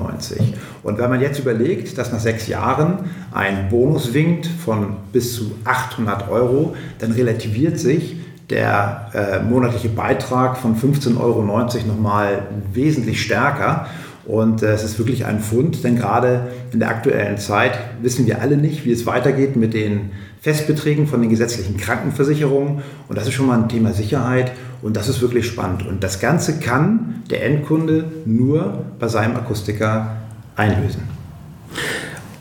Und 0.83 0.99
wenn 0.99 1.09
man 1.09 1.21
jetzt 1.21 1.39
überlegt, 1.39 1.97
dass 1.97 2.13
nach 2.13 2.21
sechs 2.21 2.47
Jahren 2.47 3.11
ein 3.33 3.69
Bonus 3.71 4.13
winkt 4.13 4.47
von 4.47 4.97
bis 5.13 5.35
zu 5.35 5.53
800 5.65 6.29
Euro, 6.29 6.75
dann 6.99 7.13
relativiert 7.13 7.79
sich 7.79 8.17
der 8.51 9.11
äh, 9.15 9.43
monatliche 9.43 9.89
Beitrag 9.89 10.59
von 10.59 10.77
15,90 10.77 11.21
Euro 11.21 11.43
nochmal 11.43 12.43
wesentlich 12.75 13.23
stärker. 13.23 13.87
Und 14.26 14.62
äh, 14.62 14.73
es 14.73 14.82
ist 14.85 14.99
wirklich 14.99 15.26
ein 15.26 15.41
Fund, 15.41 15.85
denn 15.85 15.97
gerade 15.97 16.49
in 16.73 16.81
der 16.81 16.88
aktuellen 16.88 17.37
Zeit 17.37 17.73
wissen 18.00 18.26
wir 18.26 18.41
alle 18.41 18.56
nicht, 18.56 18.85
wie 18.85 18.93
es 18.93 19.06
weitergeht 19.06 19.56
mit 19.56 19.75
den 19.75 20.11
Festbeträgen 20.41 21.06
von 21.06 21.21
den 21.21 21.31
gesetzlichen 21.31 21.76
Krankenversicherungen. 21.76 22.82
Und 23.09 23.19
das 23.19 23.26
ist 23.26 23.35
schon 23.35 23.47
mal 23.47 23.59
ein 23.59 23.69
Thema 23.69 23.93
Sicherheit 23.93 24.53
und 24.82 24.97
das 24.97 25.09
ist 25.09 25.21
wirklich 25.21 25.47
spannend. 25.47 25.87
Und 25.87 26.03
das 26.03 26.21
Ganze 26.21 26.59
kann 26.59 27.23
der 27.31 27.44
Endkunde 27.44 28.05
nur 28.25 28.85
bei 28.99 29.09
seinem 29.09 29.37
Akustiker 29.37 30.17
einlösen. 30.56 31.03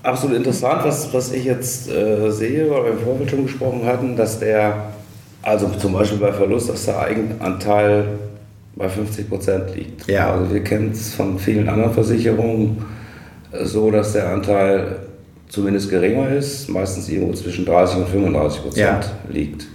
Absolut 0.03 0.35
interessant, 0.35 0.83
was, 0.83 1.13
was 1.13 1.31
ich 1.31 1.45
jetzt 1.45 1.89
äh, 1.89 2.29
sehe, 2.29 2.69
weil 2.69 2.83
wir 2.83 2.91
im 2.91 2.99
Vorfeld 2.99 3.29
schon 3.29 3.43
gesprochen 3.43 3.85
hatten, 3.85 4.17
dass 4.17 4.39
der, 4.39 4.91
also 5.41 5.69
zum 5.69 5.93
Beispiel 5.93 6.19
bei 6.19 6.33
Verlust, 6.33 6.69
dass 6.69 6.85
der 6.85 6.99
Eigenanteil 6.99 8.05
bei 8.75 8.89
50 8.89 9.29
Prozent 9.29 9.75
liegt. 9.75 10.07
Ja. 10.07 10.31
Also 10.31 10.53
wir 10.53 10.63
kennen 10.63 10.91
es 10.91 11.13
von 11.13 11.37
vielen 11.39 11.69
anderen 11.69 11.93
Versicherungen 11.93 12.85
äh, 13.51 13.65
so, 13.65 13.91
dass 13.91 14.13
der 14.13 14.29
Anteil 14.29 14.97
zumindest 15.47 15.89
geringer 15.89 16.29
ist, 16.29 16.69
meistens 16.69 17.09
irgendwo 17.09 17.33
zwischen 17.33 17.65
30 17.65 17.97
und 17.97 18.07
35 18.09 18.61
Prozent 18.61 19.05
ja. 19.05 19.31
liegt. 19.31 19.67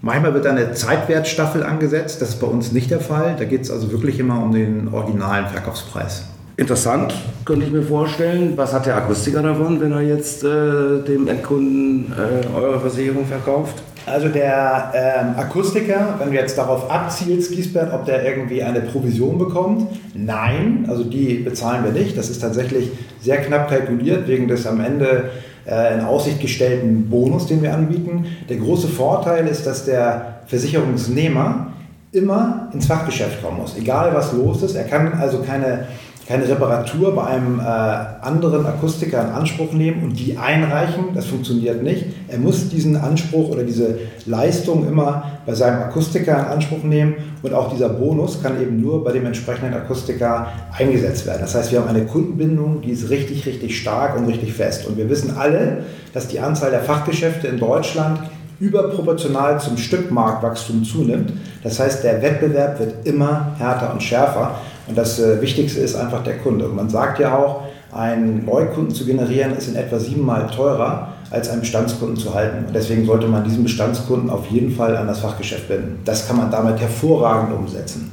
Manchmal 0.00 0.34
wird 0.34 0.46
eine 0.46 0.74
Zeitwertstaffel 0.74 1.62
angesetzt, 1.62 2.20
das 2.20 2.30
ist 2.30 2.40
bei 2.40 2.46
uns 2.46 2.72
nicht 2.72 2.90
der 2.90 3.00
Fall. 3.00 3.36
Da 3.38 3.44
geht 3.44 3.62
es 3.62 3.70
also 3.70 3.90
wirklich 3.90 4.18
immer 4.18 4.42
um 4.42 4.52
den 4.52 4.88
originalen 4.92 5.46
Verkaufspreis. 5.46 6.24
Interessant, 6.56 7.12
könnte 7.44 7.66
ich 7.66 7.72
mir 7.72 7.82
vorstellen. 7.82 8.52
Was 8.54 8.72
hat 8.72 8.86
der 8.86 8.96
Akustiker 8.96 9.42
davon, 9.42 9.80
wenn 9.80 9.90
er 9.90 10.02
jetzt 10.02 10.44
äh, 10.44 11.02
dem 11.04 11.26
Endkunden 11.26 12.12
äh, 12.12 12.56
eure 12.56 12.78
Versicherung 12.78 13.26
verkauft? 13.26 13.82
Also 14.06 14.28
der 14.28 14.92
ähm, 14.94 15.34
Akustiker, 15.36 16.14
wenn 16.18 16.30
du 16.30 16.34
jetzt 16.34 16.56
darauf 16.56 16.88
abzielst, 16.90 17.50
Giesbert, 17.50 17.92
ob 17.92 18.04
der 18.04 18.24
irgendwie 18.24 18.62
eine 18.62 18.82
Provision 18.82 19.36
bekommt, 19.38 19.88
nein, 20.14 20.84
also 20.88 21.02
die 21.02 21.36
bezahlen 21.36 21.82
wir 21.84 21.90
nicht. 21.90 22.16
Das 22.16 22.30
ist 22.30 22.40
tatsächlich 22.40 22.90
sehr 23.20 23.38
knapp 23.38 23.68
kalkuliert 23.68 24.28
wegen 24.28 24.46
des 24.46 24.64
am 24.66 24.80
Ende 24.80 25.30
äh, 25.66 25.94
in 25.94 26.04
Aussicht 26.04 26.40
gestellten 26.40 27.08
Bonus, 27.10 27.46
den 27.46 27.62
wir 27.62 27.74
anbieten. 27.74 28.26
Der 28.48 28.58
große 28.58 28.86
Vorteil 28.86 29.48
ist, 29.48 29.66
dass 29.66 29.86
der 29.86 30.40
Versicherungsnehmer 30.46 31.72
immer 32.12 32.68
ins 32.72 32.86
Fachgeschäft 32.86 33.42
kommen 33.42 33.58
muss, 33.58 33.76
egal 33.76 34.14
was 34.14 34.32
los 34.32 34.62
ist. 34.62 34.76
Er 34.76 34.84
kann 34.84 35.14
also 35.14 35.38
keine 35.38 35.86
keine 36.26 36.48
Reparatur 36.48 37.14
bei 37.14 37.24
einem 37.24 37.60
äh, 37.60 37.62
anderen 37.62 38.64
Akustiker 38.64 39.22
in 39.22 39.28
Anspruch 39.28 39.72
nehmen 39.72 40.02
und 40.02 40.18
die 40.18 40.38
einreichen. 40.38 41.14
Das 41.14 41.26
funktioniert 41.26 41.82
nicht. 41.82 42.06
Er 42.28 42.38
muss 42.38 42.70
diesen 42.70 42.96
Anspruch 42.96 43.50
oder 43.50 43.62
diese 43.62 43.98
Leistung 44.24 44.88
immer 44.88 45.30
bei 45.44 45.54
seinem 45.54 45.82
Akustiker 45.82 46.38
in 46.38 46.44
Anspruch 46.46 46.82
nehmen 46.82 47.14
und 47.42 47.52
auch 47.52 47.70
dieser 47.70 47.90
Bonus 47.90 48.42
kann 48.42 48.60
eben 48.60 48.80
nur 48.80 49.04
bei 49.04 49.12
dem 49.12 49.26
entsprechenden 49.26 49.74
Akustiker 49.74 50.48
eingesetzt 50.76 51.26
werden. 51.26 51.40
Das 51.42 51.54
heißt, 51.54 51.72
wir 51.72 51.80
haben 51.80 51.88
eine 51.88 52.06
Kundenbindung, 52.06 52.80
die 52.80 52.92
ist 52.92 53.10
richtig, 53.10 53.44
richtig 53.44 53.78
stark 53.78 54.16
und 54.16 54.26
richtig 54.26 54.54
fest. 54.54 54.86
Und 54.86 54.96
wir 54.96 55.10
wissen 55.10 55.36
alle, 55.36 55.84
dass 56.14 56.28
die 56.28 56.40
Anzahl 56.40 56.70
der 56.70 56.80
Fachgeschäfte 56.80 57.48
in 57.48 57.58
Deutschland 57.58 58.20
überproportional 58.60 59.60
zum 59.60 59.76
Stückmarktwachstum 59.76 60.84
zunimmt. 60.84 61.32
Das 61.62 61.80
heißt, 61.80 62.04
der 62.04 62.22
Wettbewerb 62.22 62.78
wird 62.78 63.06
immer 63.06 63.54
härter 63.58 63.92
und 63.92 64.02
schärfer. 64.02 64.56
Und 64.86 64.98
das 64.98 65.18
äh, 65.18 65.40
Wichtigste 65.40 65.80
ist 65.80 65.94
einfach 65.94 66.22
der 66.22 66.38
Kunde. 66.38 66.66
Und 66.66 66.76
man 66.76 66.88
sagt 66.88 67.18
ja 67.18 67.36
auch, 67.36 67.62
einen 67.92 68.44
Neukunden 68.44 68.94
zu 68.94 69.06
generieren 69.06 69.56
ist 69.56 69.68
in 69.68 69.76
etwa 69.76 69.98
siebenmal 69.98 70.48
teurer, 70.48 71.12
als 71.30 71.48
einen 71.48 71.60
Bestandskunden 71.60 72.16
zu 72.16 72.34
halten. 72.34 72.66
Und 72.66 72.74
deswegen 72.74 73.06
sollte 73.06 73.26
man 73.26 73.44
diesen 73.44 73.62
Bestandskunden 73.62 74.30
auf 74.30 74.46
jeden 74.48 74.74
Fall 74.74 74.96
an 74.96 75.06
das 75.06 75.20
Fachgeschäft 75.20 75.68
binden. 75.68 76.00
Das 76.04 76.26
kann 76.26 76.36
man 76.36 76.50
damit 76.50 76.80
hervorragend 76.80 77.54
umsetzen. 77.54 78.10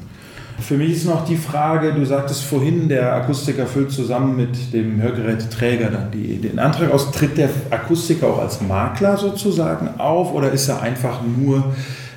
Für 0.60 0.78
mich 0.78 0.92
ist 0.92 1.06
noch 1.06 1.26
die 1.26 1.36
Frage, 1.36 1.94
du 1.94 2.06
sagtest 2.06 2.44
vorhin, 2.44 2.88
der 2.88 3.16
Akustiker 3.16 3.66
füllt 3.66 3.92
zusammen 3.92 4.36
mit 4.36 4.72
dem 4.74 5.02
Hörgeräteträger 5.02 5.90
dann 5.90 6.12
die, 6.12 6.38
den 6.38 6.60
Antrag 6.60 6.92
aus. 6.92 7.12
Tritt 7.12 7.38
der 7.38 7.50
Akustiker 7.72 8.28
auch 8.28 8.40
als 8.40 8.62
Makler 8.62 9.18
sozusagen 9.18 9.90
auf 9.98 10.32
oder 10.34 10.52
ist 10.52 10.70
er 10.70 10.82
einfach 10.82 11.22
nur 11.24 11.64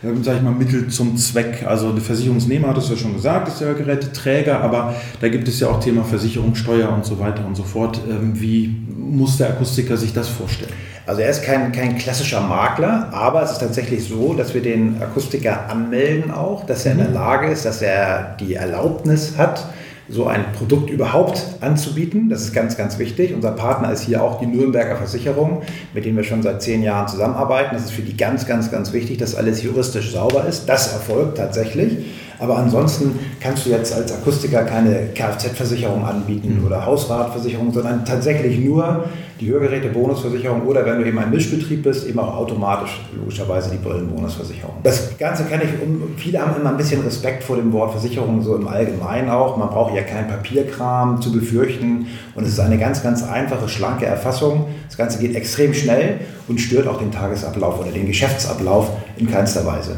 ähm, 0.04 0.22
sag 0.22 0.36
ich 0.36 0.42
mal, 0.42 0.52
Mittel 0.52 0.88
zum 0.88 1.16
Zweck. 1.16 1.64
Also 1.66 1.92
der 1.92 2.02
Versicherungsnehmer 2.02 2.68
hat 2.68 2.78
es 2.78 2.88
ja 2.88 2.96
schon 2.96 3.14
gesagt, 3.14 3.48
ist 3.48 3.60
der 3.60 3.74
Geräteträger, 3.74 4.60
aber 4.60 4.94
da 5.20 5.28
gibt 5.28 5.48
es 5.48 5.60
ja 5.60 5.68
auch 5.68 5.80
Thema 5.80 6.04
Versicherungssteuer 6.04 6.90
und 6.90 7.04
so 7.04 7.18
weiter 7.18 7.46
und 7.46 7.56
so 7.56 7.62
fort. 7.62 8.00
Ähm, 8.08 8.40
wie 8.40 8.74
muss 8.96 9.38
der 9.38 9.48
Akustiker 9.48 9.96
sich 9.96 10.12
das 10.12 10.28
vorstellen? 10.28 10.72
Also 11.06 11.20
er 11.20 11.28
ist 11.28 11.42
kein, 11.42 11.70
kein 11.72 11.98
klassischer 11.98 12.40
Makler, 12.40 13.10
aber 13.12 13.42
es 13.42 13.52
ist 13.52 13.58
tatsächlich 13.58 14.08
so, 14.08 14.32
dass 14.32 14.54
wir 14.54 14.62
den 14.62 15.02
Akustiker 15.02 15.68
anmelden 15.68 16.30
auch, 16.30 16.64
dass 16.64 16.86
er 16.86 16.92
in 16.92 16.98
der 16.98 17.08
mhm. 17.08 17.14
Lage 17.14 17.48
ist, 17.48 17.66
dass 17.66 17.82
er 17.82 18.36
die 18.40 18.54
Erlaubnis 18.54 19.34
hat, 19.36 19.66
so 20.08 20.26
ein 20.26 20.52
Produkt 20.52 20.90
überhaupt 20.90 21.42
anzubieten. 21.60 22.28
Das 22.28 22.42
ist 22.42 22.52
ganz, 22.52 22.76
ganz 22.76 22.98
wichtig. 22.98 23.34
Unser 23.34 23.52
Partner 23.52 23.92
ist 23.92 24.02
hier 24.02 24.22
auch 24.22 24.38
die 24.38 24.46
Nürnberger 24.46 24.96
Versicherung, 24.96 25.62
mit 25.94 26.04
denen 26.04 26.16
wir 26.16 26.24
schon 26.24 26.42
seit 26.42 26.62
zehn 26.62 26.82
Jahren 26.82 27.08
zusammenarbeiten. 27.08 27.74
Das 27.74 27.84
ist 27.84 27.92
für 27.92 28.02
die 28.02 28.16
ganz, 28.16 28.46
ganz, 28.46 28.70
ganz 28.70 28.92
wichtig, 28.92 29.18
dass 29.18 29.34
alles 29.34 29.62
juristisch 29.62 30.12
sauber 30.12 30.46
ist. 30.46 30.68
Das 30.68 30.92
erfolgt 30.92 31.38
tatsächlich. 31.38 31.96
Aber 32.44 32.58
ansonsten 32.58 33.18
kannst 33.40 33.64
du 33.64 33.70
jetzt 33.70 33.94
als 33.94 34.12
Akustiker 34.12 34.64
keine 34.64 35.08
Kfz-Versicherung 35.14 36.04
anbieten 36.04 36.58
mhm. 36.60 36.66
oder 36.66 36.84
Hausratversicherung, 36.84 37.72
sondern 37.72 38.04
tatsächlich 38.04 38.58
nur 38.58 39.04
die 39.40 39.50
Hörgeräte-Bonusversicherung 39.50 40.62
oder 40.66 40.84
wenn 40.84 41.00
du 41.00 41.06
eben 41.06 41.18
ein 41.18 41.30
Mischbetrieb 41.30 41.82
bist, 41.82 42.06
eben 42.06 42.18
auch 42.18 42.36
automatisch 42.36 43.00
logischerweise 43.18 43.70
die 43.70 43.78
Brillenbonusversicherung. 43.78 44.74
Das 44.82 45.16
Ganze 45.16 45.44
kann 45.44 45.62
ich, 45.62 45.70
viele 46.18 46.38
haben 46.38 46.60
immer 46.60 46.68
ein 46.68 46.76
bisschen 46.76 47.00
Respekt 47.00 47.42
vor 47.42 47.56
dem 47.56 47.72
Wort 47.72 47.92
Versicherung, 47.92 48.42
so 48.42 48.54
im 48.56 48.68
Allgemeinen 48.68 49.30
auch. 49.30 49.56
Man 49.56 49.70
braucht 49.70 49.94
ja 49.94 50.02
keinen 50.02 50.28
Papierkram 50.28 51.22
zu 51.22 51.32
befürchten 51.32 52.06
und 52.34 52.44
es 52.44 52.50
ist 52.50 52.60
eine 52.60 52.76
ganz, 52.76 53.02
ganz 53.02 53.22
einfache, 53.22 53.70
schlanke 53.70 54.04
Erfassung. 54.04 54.66
Das 54.86 54.98
Ganze 54.98 55.18
geht 55.18 55.34
extrem 55.34 55.72
schnell 55.72 56.20
und 56.46 56.60
stört 56.60 56.88
auch 56.88 56.98
den 56.98 57.10
Tagesablauf 57.10 57.80
oder 57.80 57.90
den 57.90 58.06
Geschäftsablauf 58.06 58.90
in 59.16 59.30
keinster 59.30 59.64
Weise. 59.64 59.96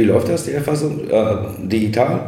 Wie 0.00 0.04
läuft 0.04 0.30
das, 0.30 0.44
die 0.44 0.52
Erfassung? 0.52 1.10
Äh, 1.10 1.36
digital? 1.58 2.20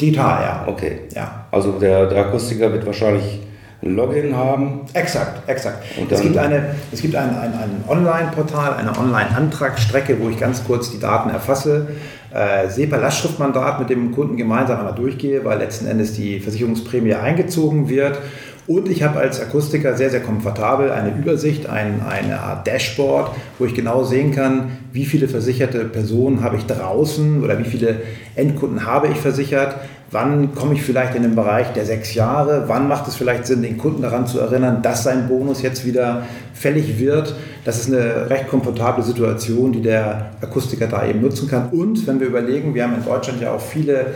Digital, 0.00 0.42
ja. 0.42 0.64
Okay. 0.66 1.00
Ja. 1.14 1.44
Also 1.50 1.72
der, 1.72 2.06
der 2.06 2.24
Akustiker 2.24 2.72
wird 2.72 2.86
wahrscheinlich 2.86 3.40
ein 3.82 3.96
Login 3.96 4.34
haben. 4.34 4.80
Exakt, 4.94 5.46
exakt. 5.46 5.84
es 6.08 6.22
gibt, 6.22 6.38
eine, 6.38 6.74
es 6.90 7.02
gibt 7.02 7.14
ein, 7.14 7.28
ein, 7.28 7.52
ein 7.52 7.84
Online-Portal, 7.86 8.76
eine 8.76 8.96
Online-Antragsstrecke, 8.98 10.18
wo 10.20 10.30
ich 10.30 10.38
ganz 10.38 10.64
kurz 10.64 10.90
die 10.90 11.00
Daten 11.00 11.28
erfasse, 11.28 11.88
äh, 12.32 12.66
SEPA-Lastschriftmandat 12.66 13.80
mit 13.80 13.90
dem 13.90 14.12
Kunden 14.12 14.38
gemeinsam 14.38 14.78
einmal 14.78 14.94
durchgehe, 14.94 15.44
weil 15.44 15.58
letzten 15.58 15.86
Endes 15.86 16.14
die 16.14 16.40
Versicherungsprämie 16.40 17.12
eingezogen 17.12 17.90
wird 17.90 18.18
und 18.66 18.88
ich 18.88 19.02
habe 19.02 19.18
als 19.18 19.40
Akustiker 19.40 19.96
sehr, 19.96 20.10
sehr 20.10 20.20
komfortabel 20.20 20.92
eine 20.92 21.10
Übersicht, 21.10 21.68
ein, 21.68 22.00
eine 22.08 22.40
Art 22.40 22.66
Dashboard, 22.66 23.32
wo 23.58 23.64
ich 23.64 23.74
genau 23.74 24.04
sehen 24.04 24.32
kann, 24.32 24.78
wie 24.92 25.04
viele 25.04 25.26
versicherte 25.26 25.84
Personen 25.84 26.42
habe 26.42 26.56
ich 26.56 26.66
draußen 26.66 27.42
oder 27.42 27.58
wie 27.58 27.64
viele 27.64 28.02
Endkunden 28.36 28.86
habe 28.86 29.08
ich 29.08 29.18
versichert. 29.18 29.76
Wann 30.12 30.54
komme 30.54 30.74
ich 30.74 30.82
vielleicht 30.82 31.14
in 31.14 31.22
den 31.22 31.34
Bereich 31.34 31.72
der 31.72 31.86
sechs 31.86 32.14
Jahre? 32.14 32.64
Wann 32.66 32.86
macht 32.86 33.08
es 33.08 33.16
vielleicht 33.16 33.46
Sinn, 33.46 33.62
den 33.62 33.78
Kunden 33.78 34.02
daran 34.02 34.26
zu 34.26 34.38
erinnern, 34.38 34.82
dass 34.82 35.02
sein 35.02 35.26
Bonus 35.26 35.62
jetzt 35.62 35.84
wieder 35.86 36.26
fällig 36.52 37.00
wird? 37.00 37.34
Das 37.64 37.80
ist 37.80 37.88
eine 37.88 38.28
recht 38.28 38.46
komfortable 38.46 39.02
Situation, 39.02 39.72
die 39.72 39.80
der 39.80 40.32
Akustiker 40.40 40.86
da 40.86 41.06
eben 41.06 41.22
nutzen 41.22 41.48
kann. 41.48 41.70
Und 41.70 42.06
wenn 42.06 42.20
wir 42.20 42.26
überlegen, 42.26 42.74
wir 42.74 42.84
haben 42.84 42.94
in 42.94 43.04
Deutschland 43.04 43.40
ja 43.40 43.52
auch 43.52 43.60
viele 43.60 44.06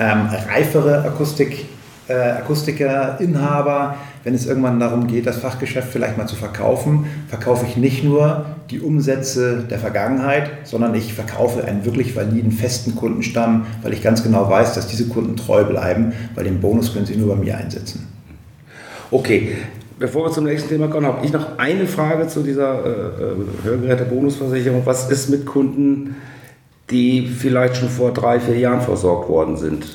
ähm, 0.00 0.28
reifere 0.50 1.04
Akustik 1.04 1.66
äh, 2.08 2.12
Akustiker, 2.12 3.18
Inhaber, 3.20 3.96
wenn 4.24 4.34
es 4.34 4.46
irgendwann 4.46 4.80
darum 4.80 5.06
geht, 5.06 5.26
das 5.26 5.38
Fachgeschäft 5.38 5.88
vielleicht 5.90 6.18
mal 6.18 6.26
zu 6.26 6.36
verkaufen, 6.36 7.06
verkaufe 7.28 7.66
ich 7.66 7.76
nicht 7.76 8.04
nur 8.04 8.46
die 8.70 8.80
Umsätze 8.80 9.64
der 9.68 9.78
Vergangenheit, 9.78 10.50
sondern 10.64 10.94
ich 10.94 11.14
verkaufe 11.14 11.64
einen 11.64 11.84
wirklich 11.84 12.16
validen, 12.16 12.52
festen 12.52 12.94
Kundenstamm, 12.94 13.66
weil 13.82 13.92
ich 13.92 14.02
ganz 14.02 14.22
genau 14.22 14.48
weiß, 14.48 14.74
dass 14.74 14.86
diese 14.86 15.08
Kunden 15.08 15.36
treu 15.36 15.64
bleiben, 15.64 16.12
weil 16.34 16.44
den 16.44 16.60
Bonus 16.60 16.92
können 16.92 17.06
sie 17.06 17.16
nur 17.16 17.34
bei 17.34 17.42
mir 17.42 17.56
einsetzen. 17.56 18.08
Okay, 19.10 19.52
Bevor 19.96 20.26
wir 20.26 20.32
zum 20.32 20.44
nächsten 20.44 20.68
Thema 20.68 20.88
kommen, 20.88 21.06
habe 21.06 21.24
ich 21.24 21.32
noch 21.32 21.56
eine 21.56 21.86
Frage 21.86 22.26
zu 22.26 22.42
dieser 22.42 22.84
äh, 22.84 22.88
äh 22.88 23.64
Hörgeräte-Bonusversicherung. 23.64 24.82
Was 24.84 25.08
ist 25.08 25.30
mit 25.30 25.46
Kunden, 25.46 26.16
die 26.90 27.28
vielleicht 27.28 27.76
schon 27.76 27.88
vor 27.88 28.12
drei, 28.12 28.40
vier 28.40 28.58
Jahren 28.58 28.80
versorgt 28.80 29.28
worden 29.28 29.56
sind? 29.56 29.86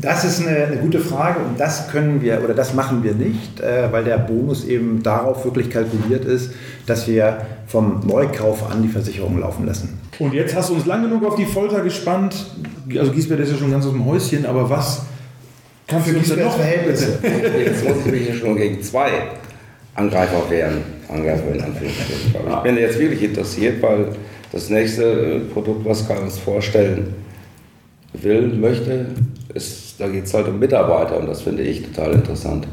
Das 0.00 0.24
ist 0.24 0.46
eine, 0.46 0.66
eine, 0.66 0.76
gute 0.76 1.00
Frage 1.00 1.40
und 1.40 1.58
das 1.58 1.88
können 1.88 2.20
wir 2.20 2.42
oder 2.42 2.54
das 2.54 2.74
machen 2.74 3.02
wir 3.02 3.14
nicht, 3.14 3.60
äh, 3.60 3.90
weil 3.90 4.04
der 4.04 4.18
Bonus 4.18 4.64
eben 4.64 5.02
darauf 5.02 5.44
wirklich 5.44 5.70
kalkuliert 5.70 6.24
ist, 6.24 6.52
dass 6.86 7.06
wir 7.08 7.38
vom 7.66 8.00
Neukauf 8.06 8.70
an 8.70 8.82
die 8.82 8.88
Versicherung 8.88 9.38
laufen 9.38 9.66
lassen. 9.66 9.98
Und 10.18 10.34
jetzt 10.34 10.54
hast 10.54 10.70
du 10.70 10.74
uns 10.74 10.86
lang 10.86 11.02
genug 11.02 11.24
auf 11.24 11.36
die 11.36 11.46
Folter 11.46 11.82
gespannt. 11.82 12.46
Also 12.96 13.12
Giesbert 13.12 13.40
ist 13.40 13.52
ja 13.52 13.58
schon 13.58 13.70
ganz 13.70 13.86
aus 13.86 13.92
dem 13.92 14.04
Häuschen, 14.04 14.46
aber 14.46 14.68
was 14.68 15.02
kannst 15.86 16.08
du 16.08 16.16
uns 16.16 16.28
denn 16.28 16.44
noch 16.44 16.56
Verhältnisse? 16.56 17.18
Jetzt 17.64 17.84
muss 17.84 17.96
ich 18.04 18.12
mich 18.12 18.26
hier 18.26 18.34
schon 18.34 18.56
gegen 18.56 18.82
zwei 18.82 19.10
Angreifer 19.94 20.48
wehren. 20.48 20.82
Angreifer 21.08 21.54
in 21.54 21.60
Anführungsstrichen. 21.62 22.32
Ich 22.48 22.56
bin 22.62 22.76
jetzt 22.76 22.98
wirklich 22.98 23.22
interessiert, 23.22 23.80
weil 23.82 24.08
das 24.52 24.70
nächste 24.70 25.04
äh, 25.04 25.38
Produkt, 25.40 25.84
was 25.84 26.08
wir 26.08 26.20
uns 26.20 26.38
vorstellen 26.38 27.14
will, 28.12 28.48
möchte, 28.48 29.06
ist, 29.54 29.85
da 29.98 30.08
geht 30.08 30.24
es 30.24 30.34
halt 30.34 30.48
um 30.48 30.58
Mitarbeiter 30.58 31.18
und 31.18 31.26
das 31.26 31.42
finde 31.42 31.62
ich 31.62 31.82
total 31.82 32.12
interessant. 32.12 32.66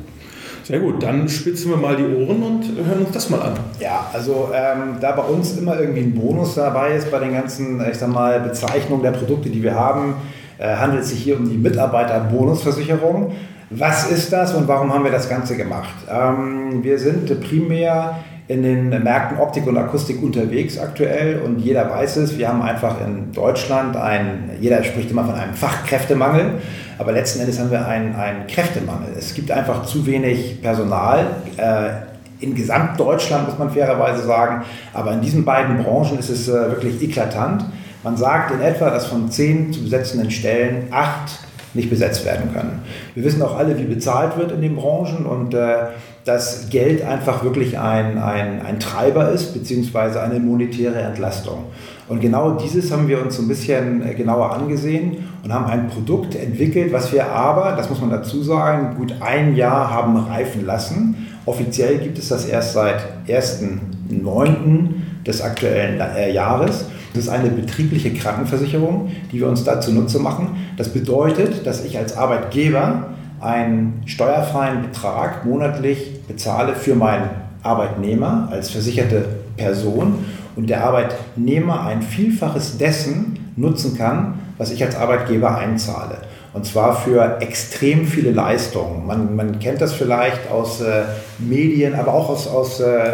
Sehr 0.63 0.79
gut, 0.79 1.03
dann 1.03 1.27
spitzen 1.27 1.71
wir 1.71 1.77
mal 1.77 1.97
die 1.97 2.03
Ohren 2.03 2.41
und 2.41 2.63
hören 2.87 3.05
uns 3.05 3.11
das 3.11 3.29
mal 3.29 3.41
an. 3.41 3.53
Ja, 3.81 4.09
also 4.13 4.49
ähm, 4.53 4.95
da 5.01 5.11
bei 5.11 5.23
uns 5.23 5.57
immer 5.57 5.77
irgendwie 5.77 6.01
ein 6.01 6.15
Bonus 6.15 6.55
dabei 6.55 6.95
ist 6.95 7.11
bei 7.11 7.19
den 7.19 7.33
ganzen, 7.33 7.85
ich 7.89 7.97
sag 7.97 8.09
mal, 8.09 8.39
Bezeichnungen 8.39 9.03
der 9.03 9.11
Produkte, 9.11 9.49
die 9.49 9.61
wir 9.61 9.75
haben, 9.75 10.15
äh, 10.57 10.75
handelt 10.75 11.03
es 11.03 11.09
sich 11.09 11.21
hier 11.21 11.37
um 11.37 11.49
die 11.49 11.57
Mitarbeiterbonusversicherung. 11.57 13.33
Was 13.71 14.09
ist 14.09 14.31
das 14.31 14.53
und 14.53 14.67
warum 14.69 14.93
haben 14.93 15.03
wir 15.03 15.11
das 15.11 15.27
Ganze 15.27 15.57
gemacht? 15.57 15.95
Ähm, 16.09 16.81
wir 16.81 16.97
sind 16.97 17.41
primär 17.41 18.19
in 18.53 18.61
den 18.61 18.89
Märkten 19.03 19.39
Optik 19.39 19.65
und 19.65 19.75
Akustik 19.77 20.21
unterwegs 20.21 20.77
aktuell 20.77 21.41
und 21.41 21.57
jeder 21.57 21.89
weiß 21.89 22.17
es. 22.17 22.37
Wir 22.37 22.49
haben 22.49 22.61
einfach 22.61 23.01
in 23.01 23.31
Deutschland 23.31 23.97
ein, 23.97 24.51
jeder 24.61 24.83
spricht 24.83 25.09
immer 25.09 25.25
von 25.25 25.33
einem 25.33 25.55
Fachkräftemangel, 25.55 26.59
aber 26.99 27.13
letzten 27.13 27.39
Endes 27.39 27.59
haben 27.59 27.71
wir 27.71 27.87
einen, 27.87 28.13
einen 28.15 28.45
Kräftemangel. 28.45 29.09
Es 29.17 29.33
gibt 29.33 29.49
einfach 29.49 29.85
zu 29.85 30.05
wenig 30.05 30.61
Personal. 30.61 31.25
Äh, 31.57 32.43
in 32.43 32.53
Gesamtdeutschland 32.53 33.47
muss 33.47 33.57
man 33.57 33.71
fairerweise 33.71 34.23
sagen, 34.23 34.63
aber 34.93 35.13
in 35.13 35.21
diesen 35.21 35.45
beiden 35.45 35.83
Branchen 35.83 36.19
ist 36.19 36.29
es 36.29 36.47
äh, 36.47 36.53
wirklich 36.53 37.01
eklatant. 37.01 37.65
Man 38.03 38.17
sagt 38.17 38.51
in 38.51 38.61
etwa, 38.61 38.91
dass 38.91 39.07
von 39.07 39.31
zehn 39.31 39.73
zu 39.73 39.81
besetzenden 39.81 40.29
Stellen 40.29 40.89
acht 40.91 41.39
nicht 41.73 41.89
besetzt 41.89 42.23
werden 42.23 42.53
können. 42.53 42.83
Wir 43.15 43.23
wissen 43.23 43.41
auch 43.41 43.57
alle, 43.57 43.79
wie 43.79 43.85
bezahlt 43.85 44.37
wird 44.37 44.51
in 44.51 44.61
den 44.61 44.75
Branchen 44.75 45.25
und 45.25 45.55
äh, 45.55 45.87
dass 46.25 46.69
Geld 46.69 47.03
einfach 47.03 47.43
wirklich 47.43 47.77
ein, 47.77 48.17
ein, 48.17 48.61
ein 48.61 48.79
Treiber 48.79 49.29
ist, 49.31 49.53
beziehungsweise 49.53 50.21
eine 50.21 50.39
monetäre 50.39 51.01
Entlastung. 51.01 51.65
Und 52.07 52.21
genau 52.21 52.51
dieses 52.51 52.91
haben 52.91 53.07
wir 53.07 53.21
uns 53.21 53.37
so 53.37 53.41
ein 53.41 53.47
bisschen 53.47 54.07
äh, 54.07 54.13
genauer 54.13 54.53
angesehen 54.53 55.29
und 55.43 55.53
haben 55.53 55.65
ein 55.65 55.87
Produkt 55.87 56.35
entwickelt, 56.35 56.93
was 56.93 57.11
wir 57.11 57.27
aber, 57.27 57.75
das 57.75 57.89
muss 57.89 57.99
man 57.99 58.09
dazu 58.09 58.43
sagen, 58.43 58.95
gut 58.95 59.15
ein 59.21 59.55
Jahr 59.55 59.89
haben 59.89 60.15
reifen 60.17 60.65
lassen. 60.65 61.27
Offiziell 61.45 61.97
gibt 61.97 62.17
es 62.17 62.29
das 62.29 62.45
erst 62.45 62.73
seit 62.73 63.01
1.9. 63.27 64.87
des 65.25 65.41
aktuellen 65.41 65.99
äh, 65.99 66.31
Jahres. 66.31 66.85
Das 67.13 67.25
ist 67.25 67.29
eine 67.29 67.49
betriebliche 67.49 68.13
Krankenversicherung, 68.13 69.11
die 69.31 69.39
wir 69.39 69.47
uns 69.47 69.63
da 69.63 69.79
zunutze 69.79 70.19
machen. 70.19 70.55
Das 70.77 70.89
bedeutet, 70.89 71.65
dass 71.67 71.85
ich 71.85 71.97
als 71.97 72.17
Arbeitgeber 72.17 73.09
einen 73.39 74.01
steuerfreien 74.05 74.81
Betrag 74.81 75.45
monatlich 75.45 76.12
bezahle 76.27 76.75
für 76.75 76.95
meinen 76.95 77.29
Arbeitnehmer 77.63 78.49
als 78.51 78.69
versicherte 78.69 79.25
Person 79.57 80.25
und 80.55 80.69
der 80.69 80.83
Arbeitnehmer 80.83 81.85
ein 81.85 82.01
Vielfaches 82.01 82.77
dessen 82.77 83.51
nutzen 83.55 83.97
kann, 83.97 84.39
was 84.57 84.71
ich 84.71 84.83
als 84.83 84.95
Arbeitgeber 84.95 85.57
einzahle. 85.57 86.17
Und 86.53 86.65
zwar 86.65 86.95
für 86.95 87.41
extrem 87.41 88.05
viele 88.05 88.31
Leistungen. 88.31 89.07
Man, 89.07 89.35
man 89.35 89.59
kennt 89.59 89.81
das 89.81 89.93
vielleicht 89.93 90.51
aus 90.51 90.81
äh, 90.81 91.03
Medien, 91.39 91.95
aber 91.95 92.13
auch 92.13 92.29
aus, 92.29 92.47
aus, 92.47 92.79
äh, 92.79 93.13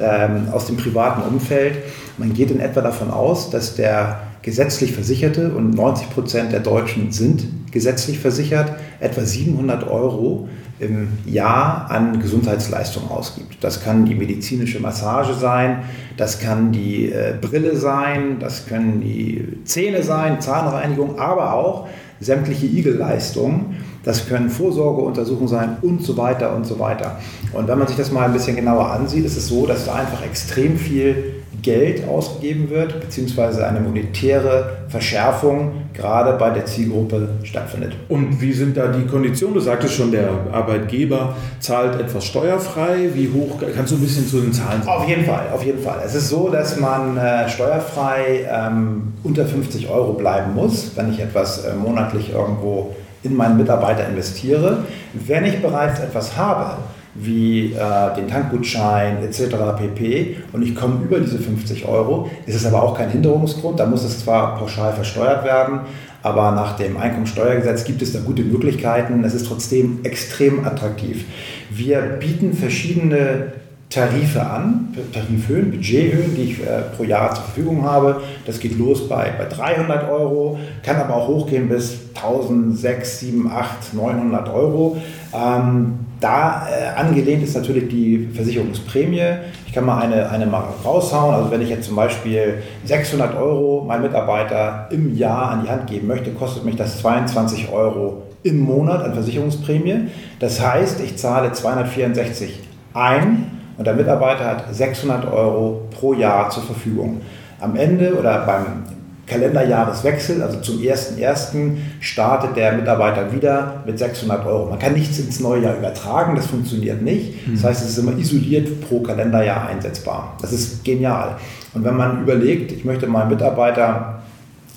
ähm, 0.00 0.48
aus 0.52 0.66
dem 0.66 0.78
privaten 0.78 1.22
Umfeld. 1.22 1.76
Man 2.16 2.32
geht 2.32 2.50
in 2.50 2.60
etwa 2.60 2.80
davon 2.80 3.10
aus, 3.10 3.50
dass 3.50 3.74
der 3.74 4.20
gesetzlich 4.40 4.92
Versicherte 4.92 5.52
und 5.52 5.74
90 5.74 6.10
Prozent 6.10 6.52
der 6.52 6.60
Deutschen 6.60 7.12
sind 7.12 7.44
gesetzlich 7.70 8.18
versichert, 8.18 8.72
etwa 9.00 9.20
700 9.20 9.86
Euro 9.88 10.48
im 10.80 11.08
Jahr 11.26 11.90
an 11.90 12.20
Gesundheitsleistungen 12.20 13.10
ausgibt. 13.10 13.62
Das 13.62 13.82
kann 13.82 14.04
die 14.04 14.14
medizinische 14.14 14.80
Massage 14.80 15.34
sein, 15.34 15.84
das 16.16 16.40
kann 16.40 16.72
die 16.72 17.10
äh, 17.10 17.34
Brille 17.40 17.76
sein, 17.76 18.38
das 18.40 18.66
können 18.66 19.00
die 19.00 19.58
Zähne 19.64 20.02
sein, 20.02 20.40
Zahnreinigung, 20.40 21.18
aber 21.18 21.54
auch 21.54 21.88
sämtliche 22.20 22.66
Igelleistungen. 22.66 23.76
Das 24.04 24.26
können 24.26 24.48
Vorsorgeuntersuchungen 24.48 25.48
sein 25.48 25.76
und 25.82 26.02
so 26.02 26.16
weiter 26.16 26.54
und 26.54 26.64
so 26.66 26.78
weiter. 26.78 27.18
Und 27.52 27.68
wenn 27.68 27.78
man 27.78 27.86
sich 27.88 27.96
das 27.96 28.10
mal 28.10 28.24
ein 28.24 28.32
bisschen 28.32 28.56
genauer 28.56 28.90
ansieht, 28.90 29.24
ist 29.24 29.36
es 29.36 29.48
so, 29.48 29.66
dass 29.66 29.84
da 29.84 29.96
einfach 29.96 30.24
extrem 30.24 30.78
viel 30.78 31.37
Geld 31.62 32.06
ausgegeben 32.06 32.70
wird, 32.70 33.00
beziehungsweise 33.00 33.66
eine 33.66 33.80
monetäre 33.80 34.78
Verschärfung 34.88 35.72
gerade 35.92 36.38
bei 36.38 36.50
der 36.50 36.64
Zielgruppe 36.64 37.28
stattfindet. 37.42 37.94
Und 38.08 38.40
wie 38.40 38.52
sind 38.52 38.76
da 38.76 38.86
die 38.86 39.06
Konditionen? 39.06 39.54
Du 39.54 39.60
sagtest 39.60 39.94
schon, 39.94 40.12
der 40.12 40.30
Arbeitgeber 40.52 41.34
zahlt 41.58 42.00
etwas 42.00 42.24
steuerfrei. 42.24 43.10
Wie 43.14 43.28
hoch? 43.28 43.60
Kannst 43.74 43.92
du 43.92 43.96
ein 43.96 44.00
bisschen 44.00 44.26
zu 44.26 44.40
den 44.40 44.52
Zahlen 44.52 44.82
sagen? 44.82 45.02
Auf 45.02 45.08
jeden 45.08 45.24
Fall, 45.24 45.46
auf 45.52 45.64
jeden 45.64 45.82
Fall. 45.82 45.98
Es 46.04 46.14
ist 46.14 46.28
so, 46.28 46.48
dass 46.48 46.78
man 46.78 47.16
äh, 47.16 47.48
steuerfrei 47.48 48.48
ähm, 48.48 49.14
unter 49.24 49.44
50 49.44 49.88
Euro 49.88 50.12
bleiben 50.12 50.54
muss, 50.54 50.92
wenn 50.94 51.12
ich 51.12 51.20
etwas 51.20 51.64
äh, 51.64 51.74
monatlich 51.74 52.32
irgendwo 52.32 52.94
in 53.22 53.34
meinen 53.36 53.56
Mitarbeiter 53.56 54.06
investiere. 54.08 54.84
Wenn 55.12 55.44
ich 55.44 55.60
bereits 55.60 56.00
etwas 56.00 56.36
habe, 56.36 56.76
wie 57.14 57.72
äh, 57.72 58.14
den 58.16 58.28
Tankgutschein 58.28 59.22
etc. 59.22 59.56
pp. 59.76 60.36
Und 60.52 60.62
ich 60.62 60.74
komme 60.74 61.02
über 61.04 61.20
diese 61.20 61.38
50 61.38 61.86
Euro. 61.86 62.30
ist 62.46 62.54
Es 62.54 62.66
aber 62.66 62.82
auch 62.82 62.96
kein 62.96 63.10
Hinderungsgrund. 63.10 63.80
Da 63.80 63.86
muss 63.86 64.04
es 64.04 64.24
zwar 64.24 64.56
pauschal 64.58 64.92
versteuert 64.92 65.44
werden, 65.44 65.80
aber 66.22 66.50
nach 66.52 66.76
dem 66.76 66.96
Einkommensteuergesetz 66.96 67.84
gibt 67.84 68.02
es 68.02 68.12
da 68.12 68.20
gute 68.20 68.42
Möglichkeiten. 68.42 69.24
Es 69.24 69.34
ist 69.34 69.46
trotzdem 69.46 70.00
extrem 70.04 70.66
attraktiv. 70.66 71.24
Wir 71.70 72.00
bieten 72.00 72.52
verschiedene 72.54 73.52
Tarife 73.90 74.42
an, 74.42 74.94
Tarifhöhen, 75.14 75.70
Budgethöhen, 75.70 76.34
die 76.36 76.42
ich 76.42 76.60
äh, 76.60 76.82
pro 76.94 77.04
Jahr 77.04 77.34
zur 77.34 77.44
Verfügung 77.44 77.84
habe. 77.84 78.20
Das 78.44 78.60
geht 78.60 78.78
los 78.78 79.08
bei, 79.08 79.32
bei 79.38 79.46
300 79.46 80.10
Euro, 80.10 80.58
kann 80.82 80.96
aber 80.96 81.14
auch 81.14 81.28
hochgehen 81.28 81.70
bis 81.70 81.96
1000, 82.14 82.78
6, 82.78 83.20
7, 83.20 83.50
8, 83.50 83.94
900 83.94 84.48
Euro. 84.50 84.98
Ähm, 85.34 86.06
da 86.20 86.66
äh, 86.68 86.98
angelehnt 86.98 87.42
ist 87.42 87.54
natürlich 87.54 87.88
die 87.88 88.28
Versicherungsprämie. 88.32 89.22
Ich 89.66 89.72
kann 89.72 89.84
mal 89.84 90.00
eine, 90.00 90.30
eine 90.30 90.46
mal 90.46 90.64
raushauen. 90.84 91.34
Also 91.34 91.50
wenn 91.50 91.60
ich 91.60 91.68
jetzt 91.68 91.86
zum 91.86 91.96
Beispiel 91.96 92.62
600 92.84 93.36
Euro 93.36 93.84
meinem 93.84 94.02
Mitarbeiter 94.02 94.88
im 94.90 95.14
Jahr 95.16 95.50
an 95.50 95.62
die 95.64 95.70
Hand 95.70 95.86
geben 95.86 96.06
möchte, 96.06 96.30
kostet 96.30 96.64
mich 96.64 96.76
das 96.76 96.98
22 97.00 97.70
Euro 97.70 98.22
im 98.42 98.60
Monat 98.60 99.02
an 99.02 99.14
Versicherungsprämie. 99.14 100.08
Das 100.40 100.60
heißt, 100.60 101.00
ich 101.00 101.16
zahle 101.16 101.52
264 101.52 102.60
ein 102.94 103.50
und 103.76 103.86
der 103.86 103.94
Mitarbeiter 103.94 104.44
hat 104.44 104.74
600 104.74 105.30
Euro 105.30 105.82
pro 105.90 106.14
Jahr 106.14 106.50
zur 106.50 106.62
Verfügung. 106.62 107.20
Am 107.60 107.76
Ende 107.76 108.18
oder 108.18 108.46
beim 108.46 108.84
Kalenderjahreswechsel, 109.28 110.42
also 110.42 110.60
zum 110.60 110.78
1.1. 110.78 111.76
startet 112.00 112.56
der 112.56 112.72
Mitarbeiter 112.72 113.32
wieder 113.32 113.82
mit 113.86 113.98
600 113.98 114.46
Euro. 114.46 114.70
Man 114.70 114.78
kann 114.78 114.94
nichts 114.94 115.18
ins 115.18 115.40
neue 115.40 115.62
Jahr 115.62 115.76
übertragen, 115.76 116.34
das 116.34 116.46
funktioniert 116.46 117.02
nicht. 117.02 117.34
Das 117.52 117.64
heißt, 117.64 117.82
es 117.82 117.90
ist 117.90 117.98
immer 117.98 118.16
isoliert 118.16 118.88
pro 118.88 119.00
Kalenderjahr 119.00 119.68
einsetzbar. 119.68 120.36
Das 120.40 120.52
ist 120.52 120.84
genial. 120.84 121.36
Und 121.74 121.84
wenn 121.84 121.96
man 121.96 122.22
überlegt, 122.22 122.72
ich 122.72 122.84
möchte 122.84 123.06
meinem 123.06 123.28
Mitarbeiter 123.28 124.22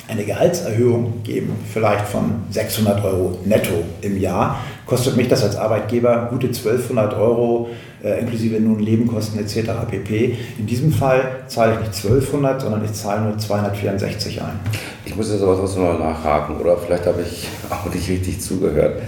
eine 0.08 0.24
Gehaltserhöhung 0.24 1.24
geben, 1.24 1.56
vielleicht 1.72 2.06
von 2.06 2.44
600 2.50 3.04
Euro 3.04 3.38
netto 3.46 3.84
im 4.02 4.20
Jahr, 4.20 4.60
kostet 4.92 5.16
mich 5.16 5.30
das 5.30 5.42
als 5.42 5.56
Arbeitgeber 5.56 6.28
gute 6.30 6.48
1200 6.48 7.14
Euro 7.14 7.70
äh, 8.04 8.20
inklusive 8.20 8.60
nun 8.60 8.76
Nebenkosten 8.76 9.40
etc. 9.40 9.70
pp. 9.90 10.38
In 10.58 10.68
diesem 10.68 10.92
Fall 10.92 11.44
zahle 11.48 11.76
ich 11.76 11.80
nicht 11.80 12.06
1200, 12.06 12.60
sondern 12.60 12.84
ich 12.84 12.92
zahle 12.92 13.22
nur 13.22 13.38
264 13.38 14.42
ein. 14.42 14.60
Ich 15.06 15.16
muss 15.16 15.32
jetzt 15.32 15.44
aber 15.44 15.56
trotzdem 15.56 15.84
mal 15.84 15.98
nachhaken 15.98 16.58
oder 16.58 16.76
vielleicht 16.76 17.06
habe 17.06 17.22
ich 17.22 17.48
auch 17.70 17.86
nicht 17.86 18.10
richtig 18.10 18.42
zugehört. 18.42 19.02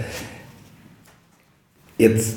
Jetzt 1.98 2.36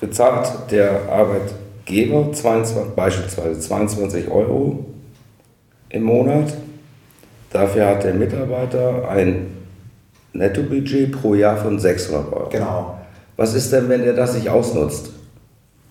bezahlt 0.00 0.48
der 0.70 1.02
Arbeitgeber 1.10 2.32
22, 2.32 2.94
beispielsweise 2.96 3.60
22 3.60 4.30
Euro 4.30 4.86
im 5.90 6.04
Monat. 6.04 6.54
Dafür 7.50 7.88
hat 7.88 8.04
der 8.04 8.14
Mitarbeiter 8.14 9.06
ein 9.10 9.61
Nettobudget 10.32 11.12
pro 11.12 11.34
Jahr 11.34 11.56
von 11.56 11.78
600 11.78 12.32
Euro. 12.32 12.48
Genau. 12.50 12.98
Was 13.36 13.54
ist 13.54 13.72
denn, 13.72 13.88
wenn 13.88 14.02
er 14.02 14.14
das 14.14 14.34
nicht 14.34 14.48
ausnutzt? 14.48 15.10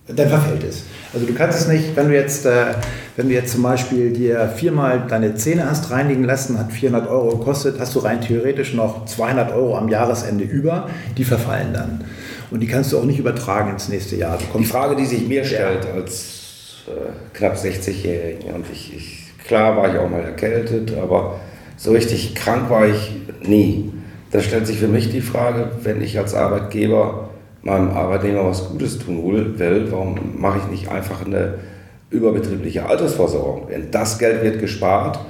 Dann 0.08 0.28
verfällt 0.28 0.64
es. 0.64 0.84
Also 1.14 1.26
du 1.26 1.34
kannst 1.34 1.60
es 1.60 1.68
nicht, 1.68 1.94
wenn 1.94 2.08
du 2.08 2.14
jetzt, 2.14 2.44
äh, 2.44 2.74
wenn 3.16 3.28
du 3.28 3.34
jetzt 3.34 3.52
zum 3.52 3.62
Beispiel 3.62 4.10
dir 4.12 4.48
viermal 4.48 5.06
deine 5.08 5.34
Zähne 5.36 5.70
hast 5.70 5.90
reinigen 5.90 6.24
lassen, 6.24 6.58
hat 6.58 6.72
400 6.72 7.08
Euro 7.08 7.36
gekostet, 7.36 7.76
hast 7.78 7.94
du 7.94 8.00
rein 8.00 8.20
theoretisch 8.20 8.74
noch 8.74 9.04
200 9.06 9.52
Euro 9.52 9.76
am 9.76 9.88
Jahresende 9.88 10.44
über, 10.44 10.88
die 11.16 11.24
verfallen 11.24 11.72
dann. 11.72 12.04
Und 12.50 12.60
die 12.60 12.66
kannst 12.66 12.92
du 12.92 12.98
auch 12.98 13.04
nicht 13.04 13.18
übertragen 13.18 13.70
ins 13.70 13.88
nächste 13.88 14.16
Jahr. 14.16 14.38
die 14.58 14.64
Frage, 14.64 14.96
die 14.96 15.06
sich 15.06 15.26
mir 15.26 15.44
stellt 15.44 15.86
als 15.86 16.82
äh, 16.88 17.36
knapp 17.36 17.56
60-Jährigen, 17.56 18.54
und 18.54 18.66
ich, 18.72 18.94
ich, 18.96 19.46
klar 19.46 19.76
war 19.76 19.92
ich 19.92 19.98
auch 19.98 20.10
mal 20.10 20.22
erkältet, 20.22 20.92
aber 21.00 21.38
so 21.76 21.92
richtig 21.92 22.34
krank 22.34 22.68
war 22.68 22.86
ich 22.86 23.12
nie. 23.42 23.92
Da 24.32 24.40
stellt 24.40 24.66
sich 24.66 24.78
für 24.78 24.88
mich 24.88 25.10
die 25.10 25.20
Frage, 25.20 25.72
wenn 25.82 26.02
ich 26.02 26.18
als 26.18 26.34
Arbeitgeber 26.34 27.28
meinem 27.62 27.90
Arbeitnehmer 27.90 28.46
was 28.46 28.70
Gutes 28.70 28.98
tun 28.98 29.22
will, 29.58 29.86
warum 29.90 30.18
mache 30.38 30.58
ich 30.58 30.70
nicht 30.70 30.90
einfach 30.90 31.24
eine 31.24 31.54
überbetriebliche 32.08 32.86
Altersversorgung? 32.86 33.68
Denn 33.68 33.90
das 33.90 34.18
Geld 34.18 34.42
wird 34.42 34.58
gespart 34.58 35.20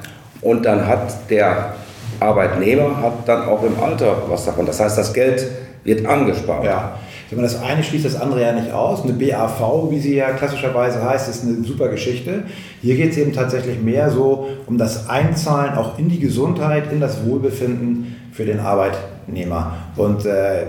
und 0.40 0.64
dann 0.64 0.86
hat 0.86 1.30
der 1.30 1.74
Arbeitnehmer 2.20 3.02
hat 3.02 3.28
dann 3.28 3.48
auch 3.48 3.64
im 3.64 3.78
Alter 3.82 4.22
was 4.28 4.44
davon. 4.44 4.66
Das 4.66 4.78
heißt, 4.78 4.96
das 4.96 5.12
Geld 5.12 5.48
wird 5.82 6.06
angespart. 6.06 6.64
Ja. 6.64 6.98
Das 7.32 7.60
eine 7.60 7.82
schließt 7.82 8.04
das 8.04 8.20
andere 8.20 8.42
ja 8.42 8.52
nicht 8.52 8.72
aus. 8.72 9.02
Eine 9.02 9.14
BAV, 9.14 9.90
wie 9.90 9.98
sie 9.98 10.14
ja 10.16 10.30
klassischerweise 10.32 11.02
heißt, 11.02 11.28
ist 11.28 11.44
eine 11.44 11.64
super 11.64 11.88
Geschichte. 11.88 12.44
Hier 12.82 12.94
geht 12.94 13.12
es 13.12 13.16
eben 13.16 13.32
tatsächlich 13.32 13.80
mehr 13.80 14.10
so 14.10 14.48
um 14.66 14.78
das 14.78 15.08
Einzahlen 15.08 15.74
auch 15.74 15.98
in 15.98 16.08
die 16.08 16.20
Gesundheit, 16.20 16.92
in 16.92 17.00
das 17.00 17.24
Wohlbefinden 17.24 18.21
für 18.32 18.44
den 18.44 18.60
Arbeitnehmer. 18.60 19.74
Und 19.96 20.26
äh, 20.26 20.64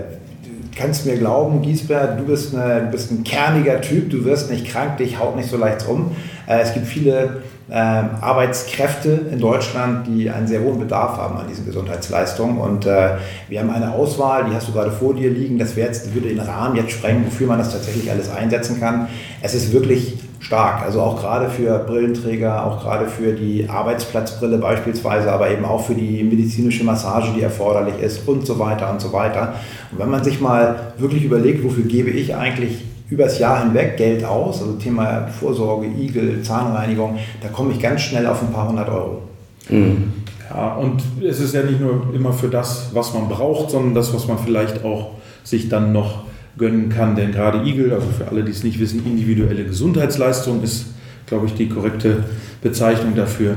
kannst 0.76 1.06
mir 1.06 1.16
glauben, 1.16 1.62
Giesbert, 1.62 2.18
du 2.18 2.24
bist, 2.24 2.54
eine, 2.54 2.82
du 2.82 2.90
bist 2.90 3.10
ein 3.10 3.24
kerniger 3.24 3.80
Typ, 3.80 4.10
du 4.10 4.24
wirst 4.24 4.50
nicht 4.50 4.66
krank, 4.66 4.98
dich 4.98 5.18
haut 5.18 5.36
nicht 5.36 5.48
so 5.48 5.56
leicht 5.56 5.86
rum. 5.88 6.12
Äh, 6.46 6.60
es 6.60 6.74
gibt 6.74 6.86
viele 6.86 7.42
äh, 7.70 7.74
Arbeitskräfte 7.74 9.20
in 9.32 9.40
Deutschland, 9.40 10.06
die 10.06 10.28
einen 10.28 10.46
sehr 10.46 10.60
hohen 10.60 10.78
Bedarf 10.78 11.16
haben 11.16 11.38
an 11.38 11.48
diesen 11.48 11.64
Gesundheitsleistungen. 11.64 12.58
Und 12.58 12.86
äh, 12.86 13.10
wir 13.48 13.60
haben 13.60 13.70
eine 13.70 13.92
Auswahl, 13.92 14.44
die 14.44 14.54
hast 14.54 14.68
du 14.68 14.72
gerade 14.72 14.90
vor 14.90 15.14
dir 15.14 15.30
liegen. 15.30 15.58
Das 15.58 15.74
jetzt, 15.76 16.14
würde 16.14 16.28
den 16.28 16.40
Rahmen 16.40 16.76
jetzt 16.76 16.92
sprengen, 16.92 17.24
wofür 17.24 17.46
man 17.46 17.58
das 17.58 17.72
tatsächlich 17.72 18.10
alles 18.10 18.30
einsetzen 18.30 18.80
kann. 18.80 19.08
Es 19.40 19.54
ist 19.54 19.72
wirklich 19.72 20.18
stark. 20.44 20.82
Also 20.82 21.00
auch 21.00 21.20
gerade 21.20 21.48
für 21.48 21.78
Brillenträger, 21.78 22.64
auch 22.66 22.82
gerade 22.82 23.06
für 23.06 23.32
die 23.32 23.68
Arbeitsplatzbrille 23.68 24.58
beispielsweise, 24.58 25.32
aber 25.32 25.50
eben 25.50 25.64
auch 25.64 25.84
für 25.84 25.94
die 25.94 26.22
medizinische 26.22 26.84
Massage, 26.84 27.32
die 27.34 27.42
erforderlich 27.42 27.98
ist 28.00 28.28
und 28.28 28.46
so 28.46 28.58
weiter 28.58 28.90
und 28.90 29.00
so 29.00 29.12
weiter. 29.12 29.54
Und 29.90 29.98
wenn 29.98 30.10
man 30.10 30.22
sich 30.22 30.40
mal 30.40 30.92
wirklich 30.98 31.24
überlegt, 31.24 31.64
wofür 31.64 31.84
gebe 31.84 32.10
ich 32.10 32.34
eigentlich 32.34 32.84
übers 33.08 33.38
Jahr 33.38 33.62
hinweg 33.62 33.96
Geld 33.96 34.24
aus, 34.24 34.60
also 34.60 34.74
Thema 34.74 35.28
Vorsorge, 35.28 35.86
Igel, 35.86 36.42
Zahnreinigung, 36.42 37.18
da 37.42 37.48
komme 37.48 37.72
ich 37.72 37.80
ganz 37.80 38.02
schnell 38.02 38.26
auf 38.26 38.42
ein 38.42 38.52
paar 38.52 38.68
hundert 38.68 38.88
Euro. 38.88 39.22
Mhm. 39.68 40.12
Ja, 40.50 40.74
und 40.74 41.02
es 41.26 41.40
ist 41.40 41.54
ja 41.54 41.62
nicht 41.62 41.80
nur 41.80 42.12
immer 42.14 42.32
für 42.32 42.48
das, 42.48 42.90
was 42.92 43.14
man 43.14 43.28
braucht, 43.28 43.70
sondern 43.70 43.94
das, 43.94 44.12
was 44.12 44.28
man 44.28 44.38
vielleicht 44.38 44.84
auch 44.84 45.12
sich 45.42 45.68
dann 45.68 45.92
noch 45.92 46.24
gönnen 46.58 46.88
kann. 46.88 47.16
Denn 47.16 47.32
gerade 47.32 47.66
Igel, 47.68 47.92
also 47.92 48.06
für 48.08 48.28
alle, 48.28 48.44
die 48.44 48.52
es 48.52 48.64
nicht 48.64 48.80
wissen, 48.80 49.04
individuelle 49.04 49.64
Gesundheitsleistung 49.64 50.62
ist, 50.62 50.86
glaube 51.26 51.46
ich, 51.46 51.54
die 51.54 51.68
korrekte 51.68 52.24
Bezeichnung 52.62 53.14
dafür, 53.14 53.56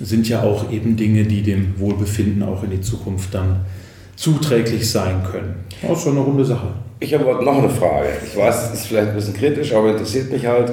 sind 0.00 0.28
ja 0.28 0.42
auch 0.42 0.70
eben 0.70 0.96
Dinge, 0.96 1.24
die 1.24 1.42
dem 1.42 1.78
Wohlbefinden 1.78 2.42
auch 2.42 2.62
in 2.62 2.70
die 2.70 2.80
Zukunft 2.80 3.34
dann 3.34 3.60
zuträglich 4.16 4.90
sein 4.90 5.22
können. 5.30 5.54
Das 5.82 5.98
ist 5.98 6.04
schon 6.04 6.12
eine 6.12 6.20
runde 6.20 6.44
Sache. 6.44 6.68
Ich 7.00 7.14
habe 7.14 7.24
noch 7.24 7.58
eine 7.58 7.70
Frage. 7.70 8.08
Ich 8.26 8.36
weiß, 8.36 8.72
es 8.72 8.80
ist 8.80 8.86
vielleicht 8.86 9.10
ein 9.10 9.14
bisschen 9.14 9.34
kritisch, 9.34 9.72
aber 9.72 9.90
interessiert 9.90 10.32
mich 10.32 10.46
halt. 10.46 10.72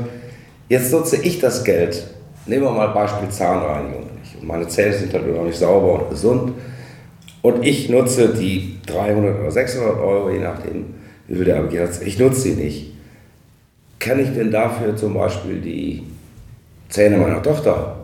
Jetzt 0.69 0.91
nutze 0.91 1.17
ich 1.17 1.39
das 1.39 1.63
Geld. 1.63 2.03
Nehmen 2.47 2.63
wir 2.63 2.71
mal 2.71 2.87
Beispiel 2.87 3.29
Zahnreinigung. 3.29 4.09
Meine 4.41 4.67
Zähne 4.67 4.93
sind 4.93 5.13
halt 5.13 5.27
noch 5.27 5.43
nicht 5.43 5.57
sauber 5.57 6.01
und 6.01 6.09
gesund. 6.09 6.53
Und 7.41 7.63
ich 7.63 7.89
nutze 7.89 8.29
die 8.33 8.77
300 8.87 9.39
oder 9.39 9.51
600 9.51 9.97
Euro, 9.99 10.31
je 10.31 10.39
nachdem, 10.39 10.85
wie 11.27 11.35
viel 11.35 11.45
der 11.45 11.57
Arbeitgeber. 11.57 11.89
Ich 12.05 12.19
nutze 12.19 12.41
sie 12.41 12.55
nicht. 12.55 12.91
Kann 13.99 14.19
ich 14.19 14.33
denn 14.33 14.51
dafür 14.51 14.95
zum 14.95 15.13
Beispiel 15.13 15.61
die 15.61 16.03
Zähne 16.89 17.17
meiner 17.17 17.41
Tochter 17.41 17.97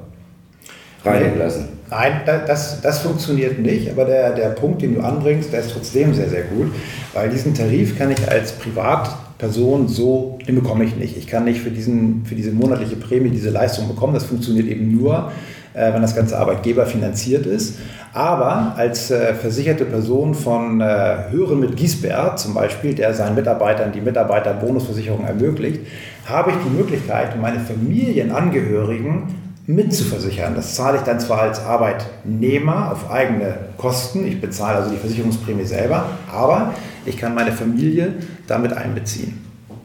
reinigen 1.03 1.37
lassen? 1.37 1.69
Nein, 1.89 2.21
das, 2.25 2.79
das 2.81 2.99
funktioniert 2.99 3.59
nicht, 3.59 3.89
aber 3.91 4.05
der, 4.05 4.33
der 4.33 4.49
Punkt, 4.49 4.81
den 4.81 4.95
du 4.95 5.01
anbringst, 5.01 5.51
der 5.51 5.59
ist 5.59 5.71
trotzdem 5.71 6.13
sehr, 6.13 6.29
sehr 6.29 6.43
gut, 6.43 6.71
weil 7.13 7.29
diesen 7.29 7.53
Tarif 7.53 7.97
kann 7.97 8.11
ich 8.11 8.31
als 8.31 8.53
Privatperson 8.53 9.89
so, 9.89 10.39
den 10.47 10.55
bekomme 10.55 10.85
ich 10.85 10.95
nicht. 10.95 11.17
Ich 11.17 11.27
kann 11.27 11.43
nicht 11.43 11.59
für, 11.59 11.69
diesen, 11.69 12.25
für 12.25 12.35
diese 12.35 12.51
monatliche 12.51 12.95
Prämie 12.95 13.29
diese 13.29 13.49
Leistung 13.49 13.89
bekommen. 13.89 14.13
Das 14.13 14.23
funktioniert 14.23 14.67
eben 14.67 14.95
nur, 14.95 15.33
äh, 15.73 15.93
wenn 15.93 16.01
das 16.01 16.15
ganze 16.15 16.37
Arbeitgeber 16.37 16.85
finanziert 16.85 17.45
ist. 17.45 17.77
Aber 18.13 18.73
als 18.75 19.09
äh, 19.09 19.33
versicherte 19.33 19.85
Person 19.85 20.33
von 20.33 20.81
äh, 20.81 20.85
Hören 21.31 21.59
mit 21.59 21.77
Giesbert 21.77 22.39
zum 22.39 22.53
Beispiel, 22.53 22.93
der 22.93 23.13
seinen 23.13 23.35
Mitarbeitern 23.35 23.91
die 23.91 24.01
Mitarbeiterbonusversicherung 24.01 25.25
ermöglicht, 25.25 25.81
habe 26.25 26.51
ich 26.51 26.57
die 26.57 26.77
Möglichkeit, 26.77 27.39
meine 27.39 27.59
Familienangehörigen 27.59 29.35
mitzuversichern. 29.67 30.55
Das 30.55 30.75
zahle 30.75 30.97
ich 30.97 31.03
dann 31.03 31.19
zwar 31.19 31.41
als 31.41 31.63
Arbeitnehmer 31.63 32.91
auf 32.91 33.09
eigene 33.09 33.55
Kosten, 33.77 34.27
ich 34.27 34.41
bezahle 34.41 34.79
also 34.79 34.91
die 34.91 34.97
Versicherungsprämie 34.97 35.65
selber, 35.65 36.05
aber 36.31 36.73
ich 37.05 37.17
kann 37.17 37.33
meine 37.33 37.51
Familie 37.51 38.13
damit 38.47 38.73
einbeziehen. 38.73 39.39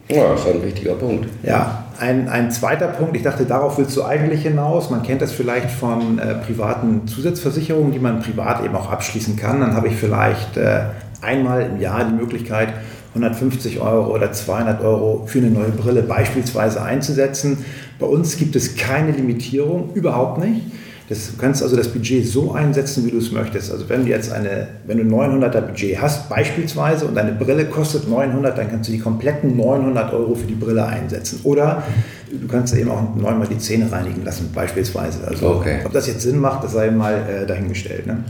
Ja, 0.09 0.31
das 0.31 0.41
ist 0.41 0.47
ein 0.47 0.63
wichtiger 0.63 0.93
Punkt. 0.93 1.27
Ja, 1.43 1.85
ein, 1.99 2.29
ein 2.29 2.51
zweiter 2.51 2.87
Punkt, 2.87 3.15
ich 3.15 3.23
dachte, 3.23 3.45
darauf 3.45 3.77
willst 3.77 3.95
du 3.97 4.03
eigentlich 4.03 4.43
hinaus. 4.43 4.89
Man 4.89 5.03
kennt 5.03 5.21
das 5.21 5.31
vielleicht 5.31 5.71
von 5.71 6.19
äh, 6.19 6.35
privaten 6.35 7.07
Zusatzversicherungen, 7.07 7.91
die 7.91 7.99
man 7.99 8.21
privat 8.21 8.63
eben 8.63 8.75
auch 8.75 8.91
abschließen 8.91 9.35
kann. 9.35 9.61
Dann 9.61 9.75
habe 9.75 9.87
ich 9.87 9.95
vielleicht 9.95 10.57
äh, 10.57 10.81
einmal 11.21 11.63
im 11.63 11.79
Jahr 11.79 12.05
die 12.05 12.15
Möglichkeit, 12.15 12.69
150 13.09 13.79
Euro 13.79 14.13
oder 14.13 14.31
200 14.31 14.83
Euro 14.83 15.23
für 15.25 15.39
eine 15.39 15.49
neue 15.49 15.69
Brille 15.69 16.03
beispielsweise 16.03 16.81
einzusetzen. 16.83 17.65
Bei 17.99 18.05
uns 18.05 18.37
gibt 18.37 18.55
es 18.55 18.75
keine 18.75 19.11
Limitierung, 19.11 19.91
überhaupt 19.93 20.37
nicht. 20.39 20.61
Das, 21.09 21.31
du 21.31 21.37
kannst 21.37 21.63
also 21.63 21.77
das 21.77 21.87
Budget 21.87 22.27
so 22.27 22.51
einsetzen, 22.51 23.05
wie 23.05 23.11
du 23.11 23.19
es 23.19 23.31
möchtest. 23.31 23.71
Also 23.71 23.87
wenn 23.87 24.03
du 24.03 24.09
jetzt 24.09 24.29
eine, 24.31 24.67
wenn 24.85 24.97
du 24.97 25.15
900er 25.15 25.61
Budget 25.61 26.01
hast 26.01 26.27
beispielsweise 26.27 27.05
und 27.05 27.15
deine 27.15 27.31
Brille 27.31 27.65
kostet 27.65 28.09
900, 28.09 28.57
dann 28.57 28.69
kannst 28.69 28.89
du 28.89 28.91
die 28.91 28.99
kompletten 28.99 29.55
900 29.55 30.13
Euro 30.13 30.35
für 30.35 30.47
die 30.47 30.55
Brille 30.55 30.85
einsetzen. 30.85 31.39
Oder 31.43 31.83
du 32.29 32.45
kannst 32.47 32.75
eben 32.75 32.91
auch 32.91 33.15
neunmal 33.15 33.47
die 33.47 33.57
Zähne 33.57 33.89
reinigen 33.89 34.25
lassen 34.25 34.51
beispielsweise. 34.53 35.25
Also 35.25 35.47
okay. 35.47 35.79
ob 35.85 35.93
das 35.93 36.07
jetzt 36.07 36.21
Sinn 36.21 36.39
macht, 36.39 36.65
das 36.65 36.73
sei 36.73 36.91
mal 36.91 37.13
äh, 37.13 37.45
dahingestellt. 37.45 38.05
Ne? 38.05 38.25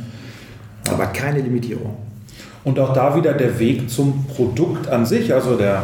Aber 0.92 1.08
keine 1.08 1.42
Limitierung. 1.42 1.98
Und 2.63 2.78
auch 2.80 2.94
da 2.94 3.16
wieder 3.16 3.34
der 3.34 3.58
Weg 3.58 3.90
zum 3.90 4.26
Produkt 4.28 4.88
an 4.88 5.06
sich, 5.06 5.34
also 5.34 5.56
der 5.56 5.84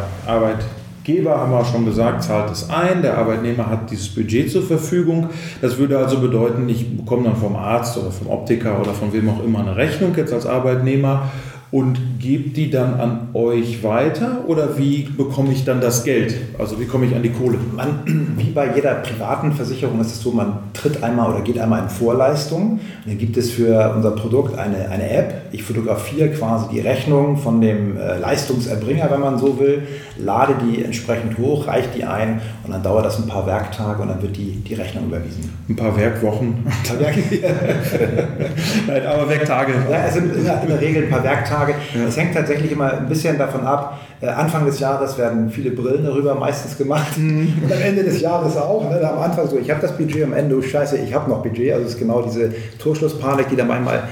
Arbeitgeber, 1.04 1.38
haben 1.38 1.52
wir 1.52 1.64
schon 1.66 1.84
gesagt, 1.84 2.22
zahlt 2.22 2.50
es 2.50 2.70
ein, 2.70 3.02
der 3.02 3.18
Arbeitnehmer 3.18 3.68
hat 3.68 3.90
dieses 3.90 4.08
Budget 4.08 4.50
zur 4.50 4.62
Verfügung. 4.62 5.28
Das 5.60 5.76
würde 5.76 5.98
also 5.98 6.18
bedeuten, 6.18 6.66
ich 6.68 6.96
bekomme 6.96 7.24
dann 7.24 7.36
vom 7.36 7.56
Arzt 7.56 7.98
oder 7.98 8.10
vom 8.10 8.28
Optiker 8.28 8.80
oder 8.80 8.94
von 8.94 9.12
wem 9.12 9.28
auch 9.28 9.44
immer 9.44 9.60
eine 9.60 9.76
Rechnung 9.76 10.14
jetzt 10.16 10.32
als 10.32 10.46
Arbeitnehmer 10.46 11.30
und 11.74 12.20
gebt 12.20 12.56
die 12.56 12.70
dann 12.70 13.00
an 13.00 13.28
euch 13.34 13.82
weiter 13.82 14.44
oder 14.46 14.78
wie 14.78 15.08
bekomme 15.16 15.52
ich 15.52 15.64
dann 15.64 15.80
das 15.80 16.04
Geld? 16.04 16.36
Also 16.56 16.78
wie 16.78 16.84
komme 16.84 17.06
ich 17.06 17.16
an 17.16 17.24
die 17.24 17.32
Kohle? 17.32 17.58
Man, 17.74 18.34
wie 18.38 18.50
bei 18.50 18.72
jeder 18.76 18.94
privaten 18.94 19.50
Versicherung 19.50 20.00
ist 20.00 20.12
es 20.12 20.20
so, 20.20 20.30
man 20.30 20.58
tritt 20.72 21.02
einmal 21.02 21.32
oder 21.32 21.40
geht 21.40 21.58
einmal 21.58 21.82
in 21.82 21.88
Vorleistung. 21.88 22.74
Und 22.74 22.80
dann 23.06 23.18
gibt 23.18 23.36
es 23.36 23.50
für 23.50 23.92
unser 23.92 24.12
Produkt 24.12 24.56
eine, 24.56 24.88
eine 24.88 25.10
App. 25.10 25.34
Ich 25.50 25.64
fotografiere 25.64 26.28
quasi 26.28 26.66
die 26.70 26.78
Rechnung 26.78 27.38
von 27.38 27.60
dem 27.60 27.96
äh, 27.96 28.18
Leistungserbringer, 28.20 29.10
wenn 29.10 29.20
man 29.20 29.38
so 29.38 29.58
will, 29.58 29.82
lade 30.16 30.54
die 30.64 30.84
entsprechend 30.84 31.38
hoch, 31.38 31.66
reiche 31.66 31.88
die 31.96 32.04
ein 32.04 32.40
und 32.62 32.72
dann 32.72 32.84
dauert 32.84 33.04
das 33.04 33.18
ein 33.18 33.26
paar 33.26 33.48
Werktage 33.48 34.00
und 34.00 34.08
dann 34.08 34.22
wird 34.22 34.36
die, 34.36 34.52
die 34.60 34.74
Rechnung 34.74 35.06
überwiesen. 35.06 35.52
Ein 35.68 35.76
paar 35.76 35.96
Werkwochen. 35.96 36.64
Ein 36.64 36.88
paar 36.88 37.00
Werk 37.00 37.16
Nein, 38.86 39.06
aber 39.06 39.28
Werktage. 39.28 39.72
Ja, 39.90 40.04
es 40.06 40.14
sind 40.14 40.34
in 40.34 40.44
der 40.44 40.80
Regel 40.80 41.04
ein 41.04 41.10
paar 41.10 41.24
Werktage. 41.24 41.63
Frage. 41.64 42.06
Es 42.06 42.16
hängt 42.16 42.34
tatsächlich 42.34 42.72
immer 42.72 42.92
ein 42.92 43.08
bisschen 43.08 43.38
davon 43.38 43.62
ab. 43.66 44.00
Äh, 44.20 44.26
Anfang 44.26 44.66
des 44.66 44.78
Jahres 44.80 45.18
werden 45.18 45.50
viele 45.50 45.70
Brillen 45.70 46.04
darüber 46.04 46.34
meistens 46.34 46.76
gemacht 46.76 47.16
mhm. 47.16 47.62
und 47.62 47.72
am 47.72 47.80
Ende 47.80 48.04
des 48.04 48.20
Jahres 48.20 48.56
auch. 48.56 48.88
Ne? 48.90 49.00
Am 49.08 49.18
Anfang 49.18 49.48
so, 49.48 49.58
ich 49.58 49.70
habe 49.70 49.80
das 49.80 49.96
Budget, 49.96 50.24
am 50.24 50.32
Ende, 50.32 50.56
oh 50.56 50.62
scheiße, 50.62 50.98
ich 50.98 51.14
habe 51.14 51.30
noch 51.30 51.42
Budget. 51.42 51.72
Also 51.72 51.86
es 51.86 51.94
ist 51.94 51.98
genau 51.98 52.22
diese 52.22 52.52
Torschlusspanik, 52.78 53.48
die 53.48 53.56
da 53.56 53.64
manchmal 53.64 54.04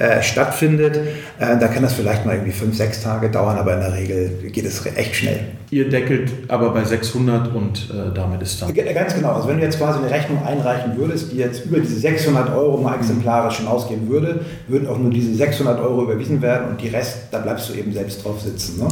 äh, 0.00 0.22
stattfindet. 0.22 0.96
Äh, 1.38 1.58
da 1.58 1.68
kann 1.68 1.82
das 1.82 1.92
vielleicht 1.92 2.24
mal 2.24 2.36
irgendwie 2.36 2.52
fünf, 2.52 2.74
sechs 2.74 3.02
Tage 3.02 3.28
dauern, 3.28 3.58
aber 3.58 3.74
in 3.74 3.80
der 3.80 3.92
Regel 3.92 4.30
geht 4.50 4.64
es 4.64 4.84
echt 4.96 5.14
schnell. 5.14 5.40
Ihr 5.70 5.90
deckelt 5.90 6.32
aber 6.48 6.70
bei 6.70 6.82
600 6.82 7.54
und 7.54 7.90
äh, 7.90 8.12
damit 8.14 8.40
ist 8.40 8.62
dann. 8.62 8.72
Ganz 8.74 9.14
genau. 9.14 9.34
Also 9.34 9.48
wenn 9.48 9.58
du 9.58 9.62
jetzt 9.62 9.78
quasi 9.78 9.98
eine 9.98 10.10
Rechnung 10.10 10.42
einreichen 10.44 10.96
würdest, 10.96 11.30
die 11.32 11.36
jetzt 11.36 11.66
über 11.66 11.78
diese 11.78 11.96
600 11.96 12.50
Euro 12.50 12.78
mal 12.78 12.96
exemplarisch 12.96 13.58
hinausgehen 13.58 14.08
würde, 14.08 14.40
würden 14.68 14.88
auch 14.88 14.96
nur 14.96 15.10
diese 15.10 15.34
600 15.34 15.78
Euro 15.78 16.04
überwiesen 16.04 16.40
werden 16.40 16.70
und 16.70 16.80
die 16.80 16.88
Rest, 16.88 17.28
da 17.30 17.38
bleibst 17.38 17.68
du 17.68 17.74
eben 17.74 17.92
selbst 17.92 18.24
drauf 18.24 18.40
sitzen. 18.40 18.80
Ne? 18.80 18.88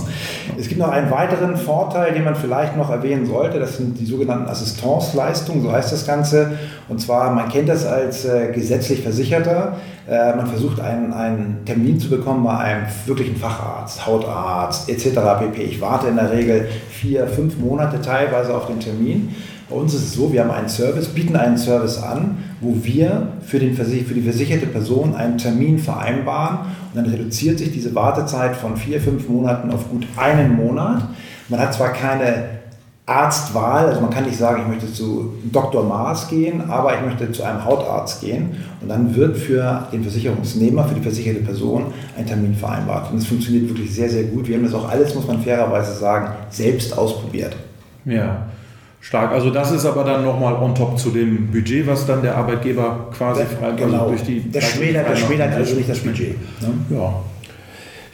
Es 0.58 0.68
gibt 0.68 0.78
noch 0.78 0.90
einen 0.90 1.10
weiteren 1.10 1.56
Vorteil, 1.56 2.12
den 2.12 2.24
man 2.24 2.36
vielleicht 2.36 2.76
noch 2.76 2.90
erwähnen 2.90 3.24
sollte. 3.24 3.58
Das 3.58 3.78
sind 3.78 3.98
die 3.98 4.06
sogenannten 4.06 4.46
Assistenzleistungen, 4.46 5.62
so 5.62 5.72
heißt 5.72 5.90
das 5.90 6.06
Ganze. 6.06 6.52
Und 6.88 7.00
zwar, 7.00 7.32
man 7.32 7.48
kennt 7.48 7.70
das 7.70 7.86
als 7.86 8.24
äh, 8.24 8.52
gesetzlich 8.52 9.02
Versicherter. 9.02 9.78
Äh, 10.08 10.34
man 10.34 10.46
versucht 10.46 10.80
einen, 10.80 11.12
einen 11.12 11.64
Termin 11.66 12.00
zu 12.00 12.08
bekommen 12.08 12.42
bei 12.42 12.56
einem 12.56 12.86
wirklichen 13.04 13.36
Facharzt, 13.36 14.06
Hautarzt 14.06 14.88
etc. 14.88 15.10
pp. 15.38 15.62
Ich 15.62 15.80
warte 15.82 16.08
in 16.08 16.16
der 16.16 16.32
Regel 16.32 16.66
vier, 16.88 17.26
fünf 17.26 17.58
Monate 17.58 18.00
teilweise 18.00 18.56
auf 18.56 18.66
den 18.66 18.80
Termin. 18.80 19.34
Bei 19.68 19.76
uns 19.76 19.92
ist 19.92 20.04
es 20.04 20.12
so, 20.14 20.32
wir 20.32 20.42
haben 20.42 20.50
einen 20.50 20.70
Service, 20.70 21.08
bieten 21.08 21.36
einen 21.36 21.58
Service 21.58 22.02
an, 22.02 22.38
wo 22.62 22.74
wir 22.82 23.28
für, 23.42 23.58
den, 23.58 23.74
für 23.74 23.84
die 23.84 24.22
versicherte 24.22 24.66
Person 24.66 25.14
einen 25.14 25.36
Termin 25.36 25.78
vereinbaren 25.78 26.60
und 26.94 26.96
dann 26.96 27.04
reduziert 27.04 27.58
sich 27.58 27.70
diese 27.70 27.94
Wartezeit 27.94 28.56
von 28.56 28.78
vier, 28.78 28.98
fünf 29.02 29.28
Monaten 29.28 29.70
auf 29.70 29.90
gut 29.90 30.06
einen 30.16 30.56
Monat. 30.56 31.02
Man 31.50 31.60
hat 31.60 31.74
zwar 31.74 31.92
keine 31.92 32.57
Arztwahl, 33.08 33.86
also 33.86 34.02
man 34.02 34.10
kann 34.10 34.24
nicht 34.24 34.36
sagen, 34.36 34.62
ich 34.62 34.68
möchte 34.68 34.92
zu 34.92 35.32
Dr. 35.50 35.82
Maas 35.82 36.28
gehen, 36.28 36.68
aber 36.68 36.94
ich 36.94 37.00
möchte 37.00 37.32
zu 37.32 37.42
einem 37.42 37.64
Hautarzt 37.64 38.20
gehen 38.20 38.56
und 38.82 38.88
dann 38.88 39.16
wird 39.16 39.36
für 39.38 39.88
den 39.90 40.02
Versicherungsnehmer, 40.02 40.84
für 40.84 40.94
die 40.94 41.00
versicherte 41.00 41.40
Person 41.40 41.86
ein 42.18 42.26
Termin 42.26 42.54
vereinbart. 42.54 43.10
Und 43.10 43.18
das 43.18 43.26
funktioniert 43.26 43.66
wirklich 43.70 43.94
sehr, 43.94 44.10
sehr 44.10 44.24
gut. 44.24 44.46
Wir 44.46 44.56
haben 44.56 44.64
das 44.64 44.74
auch 44.74 44.90
alles, 44.90 45.14
muss 45.14 45.26
man 45.26 45.40
fairerweise 45.40 45.94
sagen, 45.94 46.34
selbst 46.50 46.96
ausprobiert. 46.98 47.56
Ja. 48.04 48.46
Stark. 49.00 49.32
Also 49.32 49.50
das 49.50 49.70
ist 49.70 49.86
aber 49.86 50.04
dann 50.04 50.22
nochmal 50.24 50.54
on 50.54 50.74
top 50.74 50.98
zu 50.98 51.08
dem 51.08 51.50
Budget, 51.50 51.86
was 51.86 52.04
dann 52.04 52.20
der 52.20 52.36
Arbeitgeber 52.36 53.08
quasi 53.16 53.44
frei 53.44 53.68
also 53.68 53.76
genau. 53.76 53.98
also 54.00 54.08
durch 54.10 54.22
die. 54.22 54.50
Das 54.50 54.64
schmälert, 54.64 55.08
das 55.08 55.20
schmälert 55.20 55.54
also 55.54 55.76
nicht 55.76 55.88
das 55.88 56.00
Budget. 56.00 56.36
Ne? 56.60 56.68
Ja. 56.90 57.14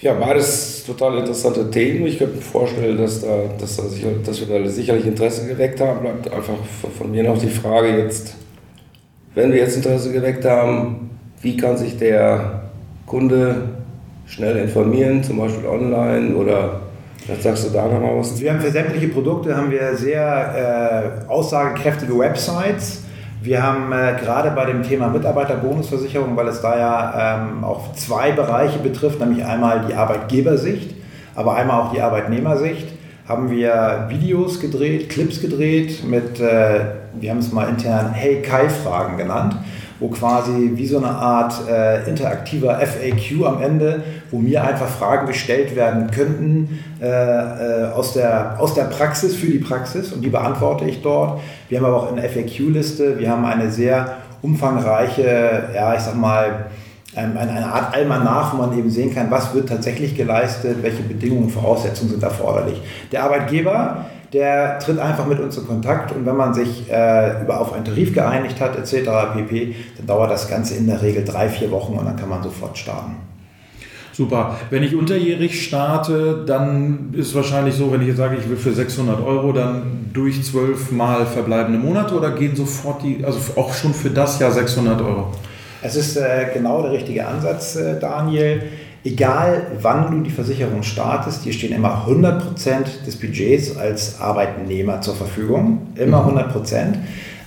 Ja, 0.05 0.13
beides 0.13 0.85
total 0.85 1.17
interessante 1.21 1.71
Themen. 1.71 2.07
Ich 2.07 2.19
könnte 2.19 2.37
mir 2.37 2.43
vorstellen, 2.43 2.99
dass, 2.99 3.23
da, 3.23 3.45
dass, 3.59 3.79
da 3.79 3.85
sicher, 3.85 4.09
dass 4.23 4.39
wir 4.39 4.63
da 4.63 4.69
sicherlich 4.69 5.07
Interesse 5.07 5.49
geweckt 5.49 5.81
haben. 5.81 6.01
Bleibt 6.01 6.31
einfach 6.31 6.59
von 6.99 7.11
mir 7.11 7.23
noch 7.23 7.39
die 7.39 7.49
Frage 7.49 7.89
jetzt, 7.97 8.35
wenn 9.35 9.51
wir 9.51 9.61
jetzt 9.61 9.77
Interesse 9.77 10.13
geweckt 10.13 10.45
haben, 10.45 11.09
wie 11.41 11.57
kann 11.57 11.79
sich 11.79 11.97
der 11.97 12.65
Kunde 13.07 13.63
schnell 14.27 14.59
informieren, 14.59 15.25
zum 15.25 15.39
Beispiel 15.39 15.67
online 15.67 16.37
oder 16.37 16.83
was 17.27 17.43
sagst 17.43 17.65
du 17.65 17.71
da 17.71 17.87
nochmal 17.87 18.19
was? 18.19 18.39
Wir 18.39 18.53
haben 18.53 18.61
für 18.61 18.71
sämtliche 18.71 19.09
Produkte 19.09 19.57
haben 19.57 19.71
wir 19.71 19.97
sehr 19.97 21.23
äh, 21.27 21.31
aussagekräftige 21.31 22.19
Websites 22.19 23.04
wir 23.45 23.63
haben 23.63 23.93
äh, 23.93 24.17
gerade 24.19 24.51
bei 24.53 24.65
dem 24.65 24.83
Thema 24.83 25.09
Mitarbeiterbonusversicherung, 25.09 26.35
weil 26.35 26.49
es 26.49 26.63
da 26.63 26.79
ja 26.79 27.43
ähm, 27.43 27.63
auch 27.63 27.93
zwei 27.93 28.33
Bereiche 28.33 28.79
betrifft, 28.79 29.21
nämlich 29.21 29.45
einmal 29.45 29.85
die 29.87 29.95
Arbeitgebersicht, 29.95 30.95
aber 31.35 31.55
einmal 31.55 31.83
auch 31.83 31.93
die 31.93 32.01
Arbeitnehmersicht, 32.01 32.89
haben 33.29 33.51
wir 33.51 34.07
Videos 34.09 34.61
gedreht, 34.61 35.11
Clips 35.11 35.43
gedreht 35.43 36.05
mit, 36.05 36.41
äh, 36.41 36.81
wir 37.21 37.31
haben 37.31 37.39
es 37.39 37.53
mal 37.53 37.69
intern 37.69 38.13
Hey 38.13 38.41
Kai-Fragen 38.41 39.19
genannt 39.19 39.57
wo 40.05 40.09
quasi 40.09 40.73
wie 40.75 40.87
so 40.87 40.99
eine 40.99 41.09
Art 41.09 41.67
äh, 41.67 42.07
interaktiver 42.07 42.79
FAQ 42.79 43.47
am 43.47 43.63
Ende, 43.63 44.03
wo 44.31 44.39
mir 44.39 44.63
einfach 44.63 44.87
Fragen 44.87 45.27
gestellt 45.27 45.75
werden 45.75 46.11
könnten 46.11 46.85
äh, 47.01 47.07
äh, 47.07 47.91
aus, 47.91 48.13
der, 48.13 48.57
aus 48.59 48.75
der 48.75 48.85
Praxis 48.85 49.35
für 49.35 49.47
die 49.47 49.61
Praxis 49.61 50.13
und 50.13 50.21
die 50.21 50.29
beantworte 50.29 50.85
ich 50.85 51.01
dort. 51.01 51.41
Wir 51.71 51.79
haben 51.79 51.87
aber 51.87 52.03
auch 52.03 52.13
eine 52.13 52.29
FAQ-Liste, 52.29 53.19
wir 53.19 53.31
haben 53.31 53.47
eine 53.47 53.71
sehr 53.71 54.17
umfangreiche, 54.43 55.71
ja, 55.75 55.95
ich 55.95 56.01
sag 56.01 56.17
mal, 56.17 56.67
ähm, 57.17 57.39
eine 57.39 57.73
Art 57.73 57.95
Almanach, 57.95 58.53
wo 58.53 58.59
man 58.59 58.79
eben 58.79 58.91
sehen 58.91 59.15
kann, 59.15 59.31
was 59.31 59.55
wird 59.55 59.71
tatsächlich 59.71 60.15
geleistet, 60.15 60.83
welche 60.83 61.03
Bedingungen, 61.03 61.49
Voraussetzungen 61.49 62.11
sind 62.11 62.23
erforderlich. 62.23 62.83
Der 63.11 63.25
Arbeitgeber 63.25 64.05
der 64.35 64.81
tritt 64.81 64.99
einfach 64.99 65.27
mit 65.27 65.39
uns 65.39 65.57
in 65.57 65.67
Kontakt 65.67 66.15
und 66.15 66.27
wenn 66.27 66.37
man 66.37 66.53
sich 66.53 66.91
äh, 66.91 67.41
über 67.43 67.61
auf 67.61 67.73
einen 67.73 67.85
Tarif 67.85 68.13
geeinigt 68.13 68.61
hat 68.61 68.77
etc. 68.77 69.09
pp, 69.35 69.77
dann 69.97 70.07
dauert 70.07 70.31
das 70.31 70.49
Ganze 70.49 70.75
in 70.75 70.89
der 70.89 71.01
Regel 71.01 71.25
drei, 71.25 71.49
vier 71.49 71.71
Wochen 71.71 71.95
und 71.95 72.05
dann 72.05 72.17
kann 72.17 72.29
man 72.29 72.43
sofort 72.43 72.77
starten. 72.77 73.15
Super. 74.13 74.57
Wenn 74.71 74.83
ich 74.85 74.95
unterjährig 74.95 75.65
starte, 75.65 76.45
dann 76.47 77.13
ist 77.15 77.29
es 77.29 77.35
wahrscheinlich 77.35 77.75
so, 77.75 77.93
wenn 77.93 78.01
ich 78.01 78.09
jetzt 78.09 78.19
sage, 78.19 78.37
ich 78.37 78.49
will 78.49 78.57
für 78.57 78.73
600 78.73 79.21
Euro 79.25 79.53
dann 79.53 80.11
durch 80.13 80.43
zwölf 80.45 80.93
Mal 80.93 81.27
verbleibende 81.27 81.79
Monate 81.79 82.15
oder 82.15 82.31
gehen 82.31 82.55
sofort 82.55 83.03
die, 83.03 83.25
also 83.25 83.39
auch 83.57 83.75
schon 83.75 83.93
für 83.93 84.11
das 84.11 84.39
Jahr 84.39 84.53
600 84.53 85.01
Euro? 85.01 85.33
Es 85.83 85.97
ist 85.97 86.17
äh, 86.17 86.47
genau 86.55 86.83
der 86.83 86.93
richtige 86.93 87.27
Ansatz, 87.27 87.77
äh, 87.77 87.99
Daniel. 87.99 88.63
Egal 89.05 89.67
wann 89.83 90.11
du 90.11 90.23
die 90.23 90.31
Versicherung 90.31 90.83
startest, 90.83 91.45
dir 91.45 91.53
stehen 91.53 91.75
immer 91.75 92.07
100% 92.09 93.05
des 93.07 93.17
Budgets 93.17 93.77
als 93.77 94.19
Arbeitnehmer 94.19 95.03
zur 95.03 95.15
Verfügung. 95.15 95.89
Immer 95.97 96.27
100%. 96.27 96.95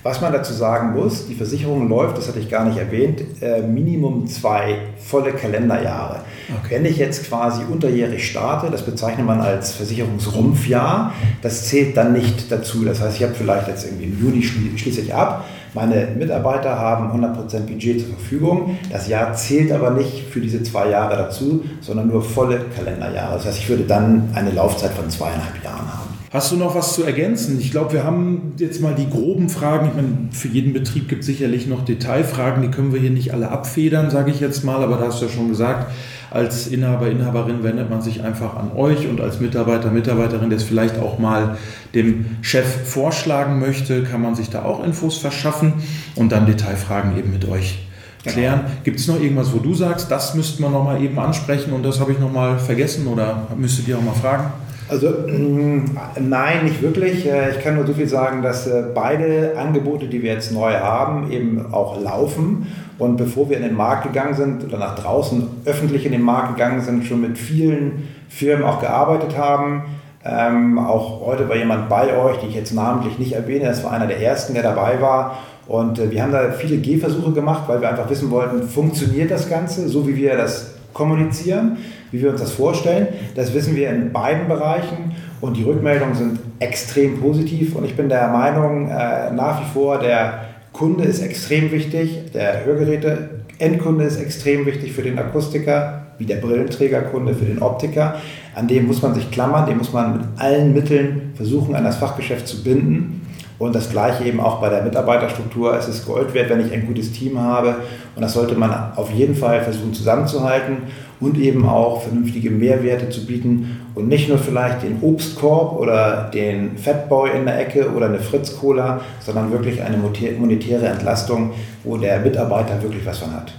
Was 0.03 0.21
man 0.21 0.31
dazu 0.31 0.53
sagen 0.53 0.93
muss, 0.93 1.27
die 1.27 1.33
Versicherung 1.33 1.89
läuft, 1.89 2.17
das 2.17 2.27
hatte 2.27 2.39
ich 2.39 2.49
gar 2.49 2.63
nicht 2.63 2.77
erwähnt, 2.77 3.21
äh, 3.41 3.61
Minimum 3.61 4.27
zwei 4.27 4.77
volle 5.03 5.33
Kalenderjahre. 5.33 6.21
Okay. 6.47 6.75
Wenn 6.75 6.85
ich 6.85 6.97
jetzt 6.97 7.27
quasi 7.27 7.63
unterjährig 7.69 8.25
starte, 8.29 8.69
das 8.71 8.83
bezeichnet 8.83 9.25
man 9.25 9.41
als 9.41 9.73
Versicherungsrumpfjahr, 9.73 11.13
das 11.41 11.67
zählt 11.67 11.97
dann 11.97 12.13
nicht 12.13 12.51
dazu. 12.51 12.85
Das 12.85 13.01
heißt, 13.01 13.17
ich 13.17 13.23
habe 13.23 13.33
vielleicht 13.33 13.67
jetzt 13.67 13.85
irgendwie 13.85 14.05
im 14.05 14.19
Juni 14.21 14.43
schließe 14.43 15.01
ich 15.01 15.13
ab, 15.13 15.43
meine 15.77 16.07
Mitarbeiter 16.17 16.77
haben 16.77 17.23
100% 17.23 17.59
Budget 17.67 17.99
zur 18.01 18.09
Verfügung. 18.15 18.77
Das 18.91 19.07
Jahr 19.07 19.33
zählt 19.33 19.71
aber 19.71 19.91
nicht 19.91 20.27
für 20.29 20.41
diese 20.41 20.63
zwei 20.63 20.89
Jahre 20.89 21.15
dazu, 21.15 21.63
sondern 21.81 22.07
nur 22.07 22.23
volle 22.23 22.61
Kalenderjahre. 22.75 23.35
Das 23.35 23.45
heißt, 23.45 23.59
ich 23.59 23.69
würde 23.69 23.83
dann 23.83 24.29
eine 24.33 24.51
Laufzeit 24.51 24.91
von 24.91 25.07
zweieinhalb 25.09 25.63
Jahren 25.63 25.87
haben. 25.87 26.07
Hast 26.31 26.51
du 26.51 26.55
noch 26.57 26.75
was 26.75 26.93
zu 26.93 27.03
ergänzen? 27.03 27.59
Ich 27.59 27.71
glaube, 27.71 27.93
wir 27.93 28.03
haben 28.03 28.53
jetzt 28.57 28.81
mal 28.81 28.95
die 28.95 29.09
groben 29.09 29.49
Fragen. 29.49 29.87
Ich 29.87 29.93
meine, 29.93 30.29
für 30.31 30.47
jeden 30.47 30.73
Betrieb 30.73 31.07
gibt 31.07 31.21
es 31.21 31.27
sicherlich 31.27 31.67
noch 31.67 31.85
Detailfragen, 31.85 32.63
die 32.63 32.69
können 32.69 32.91
wir 32.91 32.99
hier 32.99 33.11
nicht 33.11 33.33
alle 33.33 33.49
abfedern, 33.49 34.09
sage 34.09 34.31
ich 34.31 34.39
jetzt 34.39 34.65
mal, 34.65 34.83
aber 34.83 34.97
da 34.97 35.07
hast 35.07 35.21
du 35.21 35.25
ja 35.27 35.31
schon 35.31 35.47
gesagt, 35.47 35.91
als 36.31 36.67
Inhaber, 36.67 37.09
Inhaberin 37.09 37.63
wendet 37.63 37.89
man 37.89 38.01
sich 38.01 38.23
einfach 38.23 38.55
an 38.55 38.71
euch 38.75 39.07
und 39.07 39.21
als 39.21 39.39
Mitarbeiter, 39.39 39.91
Mitarbeiterin, 39.91 40.49
der 40.49 40.57
es 40.57 40.63
vielleicht 40.63 40.99
auch 40.99 41.19
mal 41.19 41.57
dem 41.95 42.37
Chef 42.41 42.65
vorschlagen 42.89 43.59
möchte, 43.59 44.03
kann 44.03 44.21
man 44.21 44.35
sich 44.35 44.49
da 44.49 44.63
auch 44.63 44.83
Infos 44.83 45.17
verschaffen 45.17 45.73
und 46.15 46.31
dann 46.31 46.45
Detailfragen 46.45 47.17
eben 47.17 47.31
mit 47.31 47.47
euch 47.47 47.87
klären. 48.25 48.61
Genau. 48.61 48.71
Gibt 48.83 48.99
es 48.99 49.07
noch 49.07 49.19
irgendwas, 49.19 49.53
wo 49.53 49.59
du 49.59 49.73
sagst, 49.73 50.11
das 50.11 50.35
müssten 50.35 50.61
wir 50.61 50.69
noch 50.69 50.83
mal 50.83 51.01
eben 51.01 51.17
ansprechen 51.17 51.71
und 51.73 51.83
das 51.83 51.99
habe 51.99 52.11
ich 52.11 52.19
noch 52.19 52.31
mal 52.31 52.59
vergessen 52.59 53.07
oder 53.07 53.47
müsstet 53.55 53.87
ihr 53.87 53.97
auch 53.97 54.01
mal 54.01 54.13
fragen? 54.13 54.51
Also 54.89 55.09
mm, 55.09 55.97
nein, 56.21 56.63
nicht 56.63 56.81
wirklich. 56.81 57.25
Äh, 57.25 57.51
ich 57.51 57.59
kann 57.61 57.75
nur 57.75 57.85
so 57.85 57.93
viel 57.93 58.07
sagen, 58.07 58.41
dass 58.41 58.67
äh, 58.67 58.83
beide 58.93 59.57
Angebote, 59.57 60.07
die 60.07 60.21
wir 60.21 60.33
jetzt 60.33 60.51
neu 60.51 60.73
haben, 60.73 61.31
eben 61.31 61.73
auch 61.73 62.01
laufen. 62.01 62.67
Und 62.97 63.17
bevor 63.17 63.49
wir 63.49 63.57
in 63.57 63.63
den 63.63 63.75
Markt 63.75 64.03
gegangen 64.03 64.33
sind 64.33 64.63
oder 64.63 64.77
nach 64.77 64.95
draußen 64.95 65.43
öffentlich 65.65 66.05
in 66.05 66.13
den 66.13 66.21
Markt 66.21 66.55
gegangen 66.55 66.81
sind, 66.81 67.05
schon 67.05 67.21
mit 67.21 67.37
vielen 67.37 68.07
Firmen 68.29 68.65
auch 68.65 68.79
gearbeitet 68.79 69.37
haben. 69.37 69.83
Ähm, 70.23 70.79
auch 70.79 71.25
heute 71.25 71.47
war 71.47 71.55
jemand 71.55 71.89
bei 71.89 72.17
euch, 72.17 72.37
die 72.37 72.47
ich 72.47 72.55
jetzt 72.55 72.73
namentlich 72.73 73.19
nicht 73.19 73.33
erwähne. 73.33 73.65
Das 73.65 73.83
war 73.83 73.91
einer 73.91 74.07
der 74.07 74.21
ersten, 74.21 74.53
der 74.53 74.63
dabei 74.63 75.01
war. 75.01 75.37
Und 75.67 75.99
äh, 75.99 76.09
wir 76.09 76.23
haben 76.23 76.31
da 76.31 76.51
viele 76.51 76.77
Gehversuche 76.77 77.33
gemacht, 77.33 77.63
weil 77.67 77.81
wir 77.81 77.89
einfach 77.89 78.09
wissen 78.09 78.31
wollten, 78.31 78.63
funktioniert 78.63 79.31
das 79.31 79.49
Ganze, 79.49 79.89
so 79.89 80.07
wie 80.07 80.15
wir 80.15 80.37
das 80.37 80.75
kommunizieren 80.93 81.77
wie 82.11 82.21
wir 82.21 82.31
uns 82.31 82.41
das 82.41 82.51
vorstellen. 82.51 83.07
Das 83.35 83.53
wissen 83.53 83.75
wir 83.75 83.89
in 83.89 84.11
beiden 84.11 84.47
Bereichen 84.47 85.15
und 85.41 85.57
die 85.57 85.63
Rückmeldungen 85.63 86.15
sind 86.15 86.39
extrem 86.59 87.19
positiv 87.19 87.75
und 87.75 87.85
ich 87.85 87.95
bin 87.95 88.09
der 88.09 88.27
Meinung, 88.29 88.89
äh, 88.89 89.31
nach 89.31 89.61
wie 89.61 89.73
vor, 89.73 89.99
der 89.99 90.45
Kunde 90.73 91.03
ist 91.05 91.21
extrem 91.21 91.71
wichtig, 91.71 92.31
der 92.33 92.65
Hörgeräte 92.65 93.29
Endkunde 93.59 94.03
ist 94.05 94.17
extrem 94.17 94.65
wichtig 94.65 94.93
für 94.93 95.01
den 95.01 95.17
Akustiker, 95.17 96.03
wie 96.19 96.25
der 96.25 96.37
Brillenträgerkunde 96.37 97.33
für 97.33 97.45
den 97.45 97.61
Optiker. 97.61 98.15
An 98.55 98.67
dem 98.67 98.87
muss 98.87 99.01
man 99.01 99.13
sich 99.13 99.31
klammern, 99.31 99.65
den 99.65 99.77
muss 99.77 99.93
man 99.93 100.17
mit 100.17 100.21
allen 100.37 100.73
Mitteln 100.73 101.33
versuchen, 101.35 101.75
an 101.75 101.83
das 101.83 101.97
Fachgeschäft 101.97 102.47
zu 102.47 102.63
binden. 102.63 103.21
Und 103.59 103.73
das 103.73 103.89
gleiche 103.89 104.23
eben 104.23 104.39
auch 104.39 104.61
bei 104.61 104.69
der 104.69 104.83
Mitarbeiterstruktur. 104.83 105.75
Es 105.75 105.87
ist 105.87 106.05
Gold 106.05 106.35
wert, 106.35 106.51
wenn 106.51 106.63
ich 106.63 106.71
ein 106.71 106.85
gutes 106.85 107.11
Team 107.11 107.39
habe. 107.39 107.77
Und 108.15 108.21
das 108.21 108.33
sollte 108.33 108.53
man 108.53 108.93
auf 108.95 109.09
jeden 109.11 109.33
Fall 109.33 109.61
versuchen 109.61 109.95
zusammenzuhalten 109.95 110.77
und 111.19 111.37
eben 111.37 111.67
auch 111.67 112.03
vernünftige 112.03 112.51
Mehrwerte 112.51 113.09
zu 113.09 113.25
bieten 113.25 113.79
und 113.95 114.07
nicht 114.07 114.29
nur 114.29 114.37
vielleicht 114.37 114.83
den 114.83 114.99
Obstkorb 115.01 115.79
oder 115.79 116.29
den 116.33 116.77
Fatboy 116.77 117.31
in 117.35 117.45
der 117.45 117.59
Ecke 117.59 117.91
oder 117.91 118.07
eine 118.07 118.19
Fritz-Cola, 118.19 119.01
sondern 119.19 119.51
wirklich 119.51 119.81
eine 119.81 119.97
monetäre 119.97 120.87
Entlastung, 120.87 121.53
wo 121.83 121.97
der 121.97 122.19
Mitarbeiter 122.19 122.81
wirklich 122.81 123.05
was 123.05 123.19
von 123.19 123.33
hat. 123.33 123.53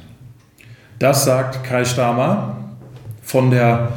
Das 0.98 1.24
sagt 1.24 1.64
Kai 1.64 1.84
Stamer 1.84 2.56
von 3.22 3.50
der 3.50 3.88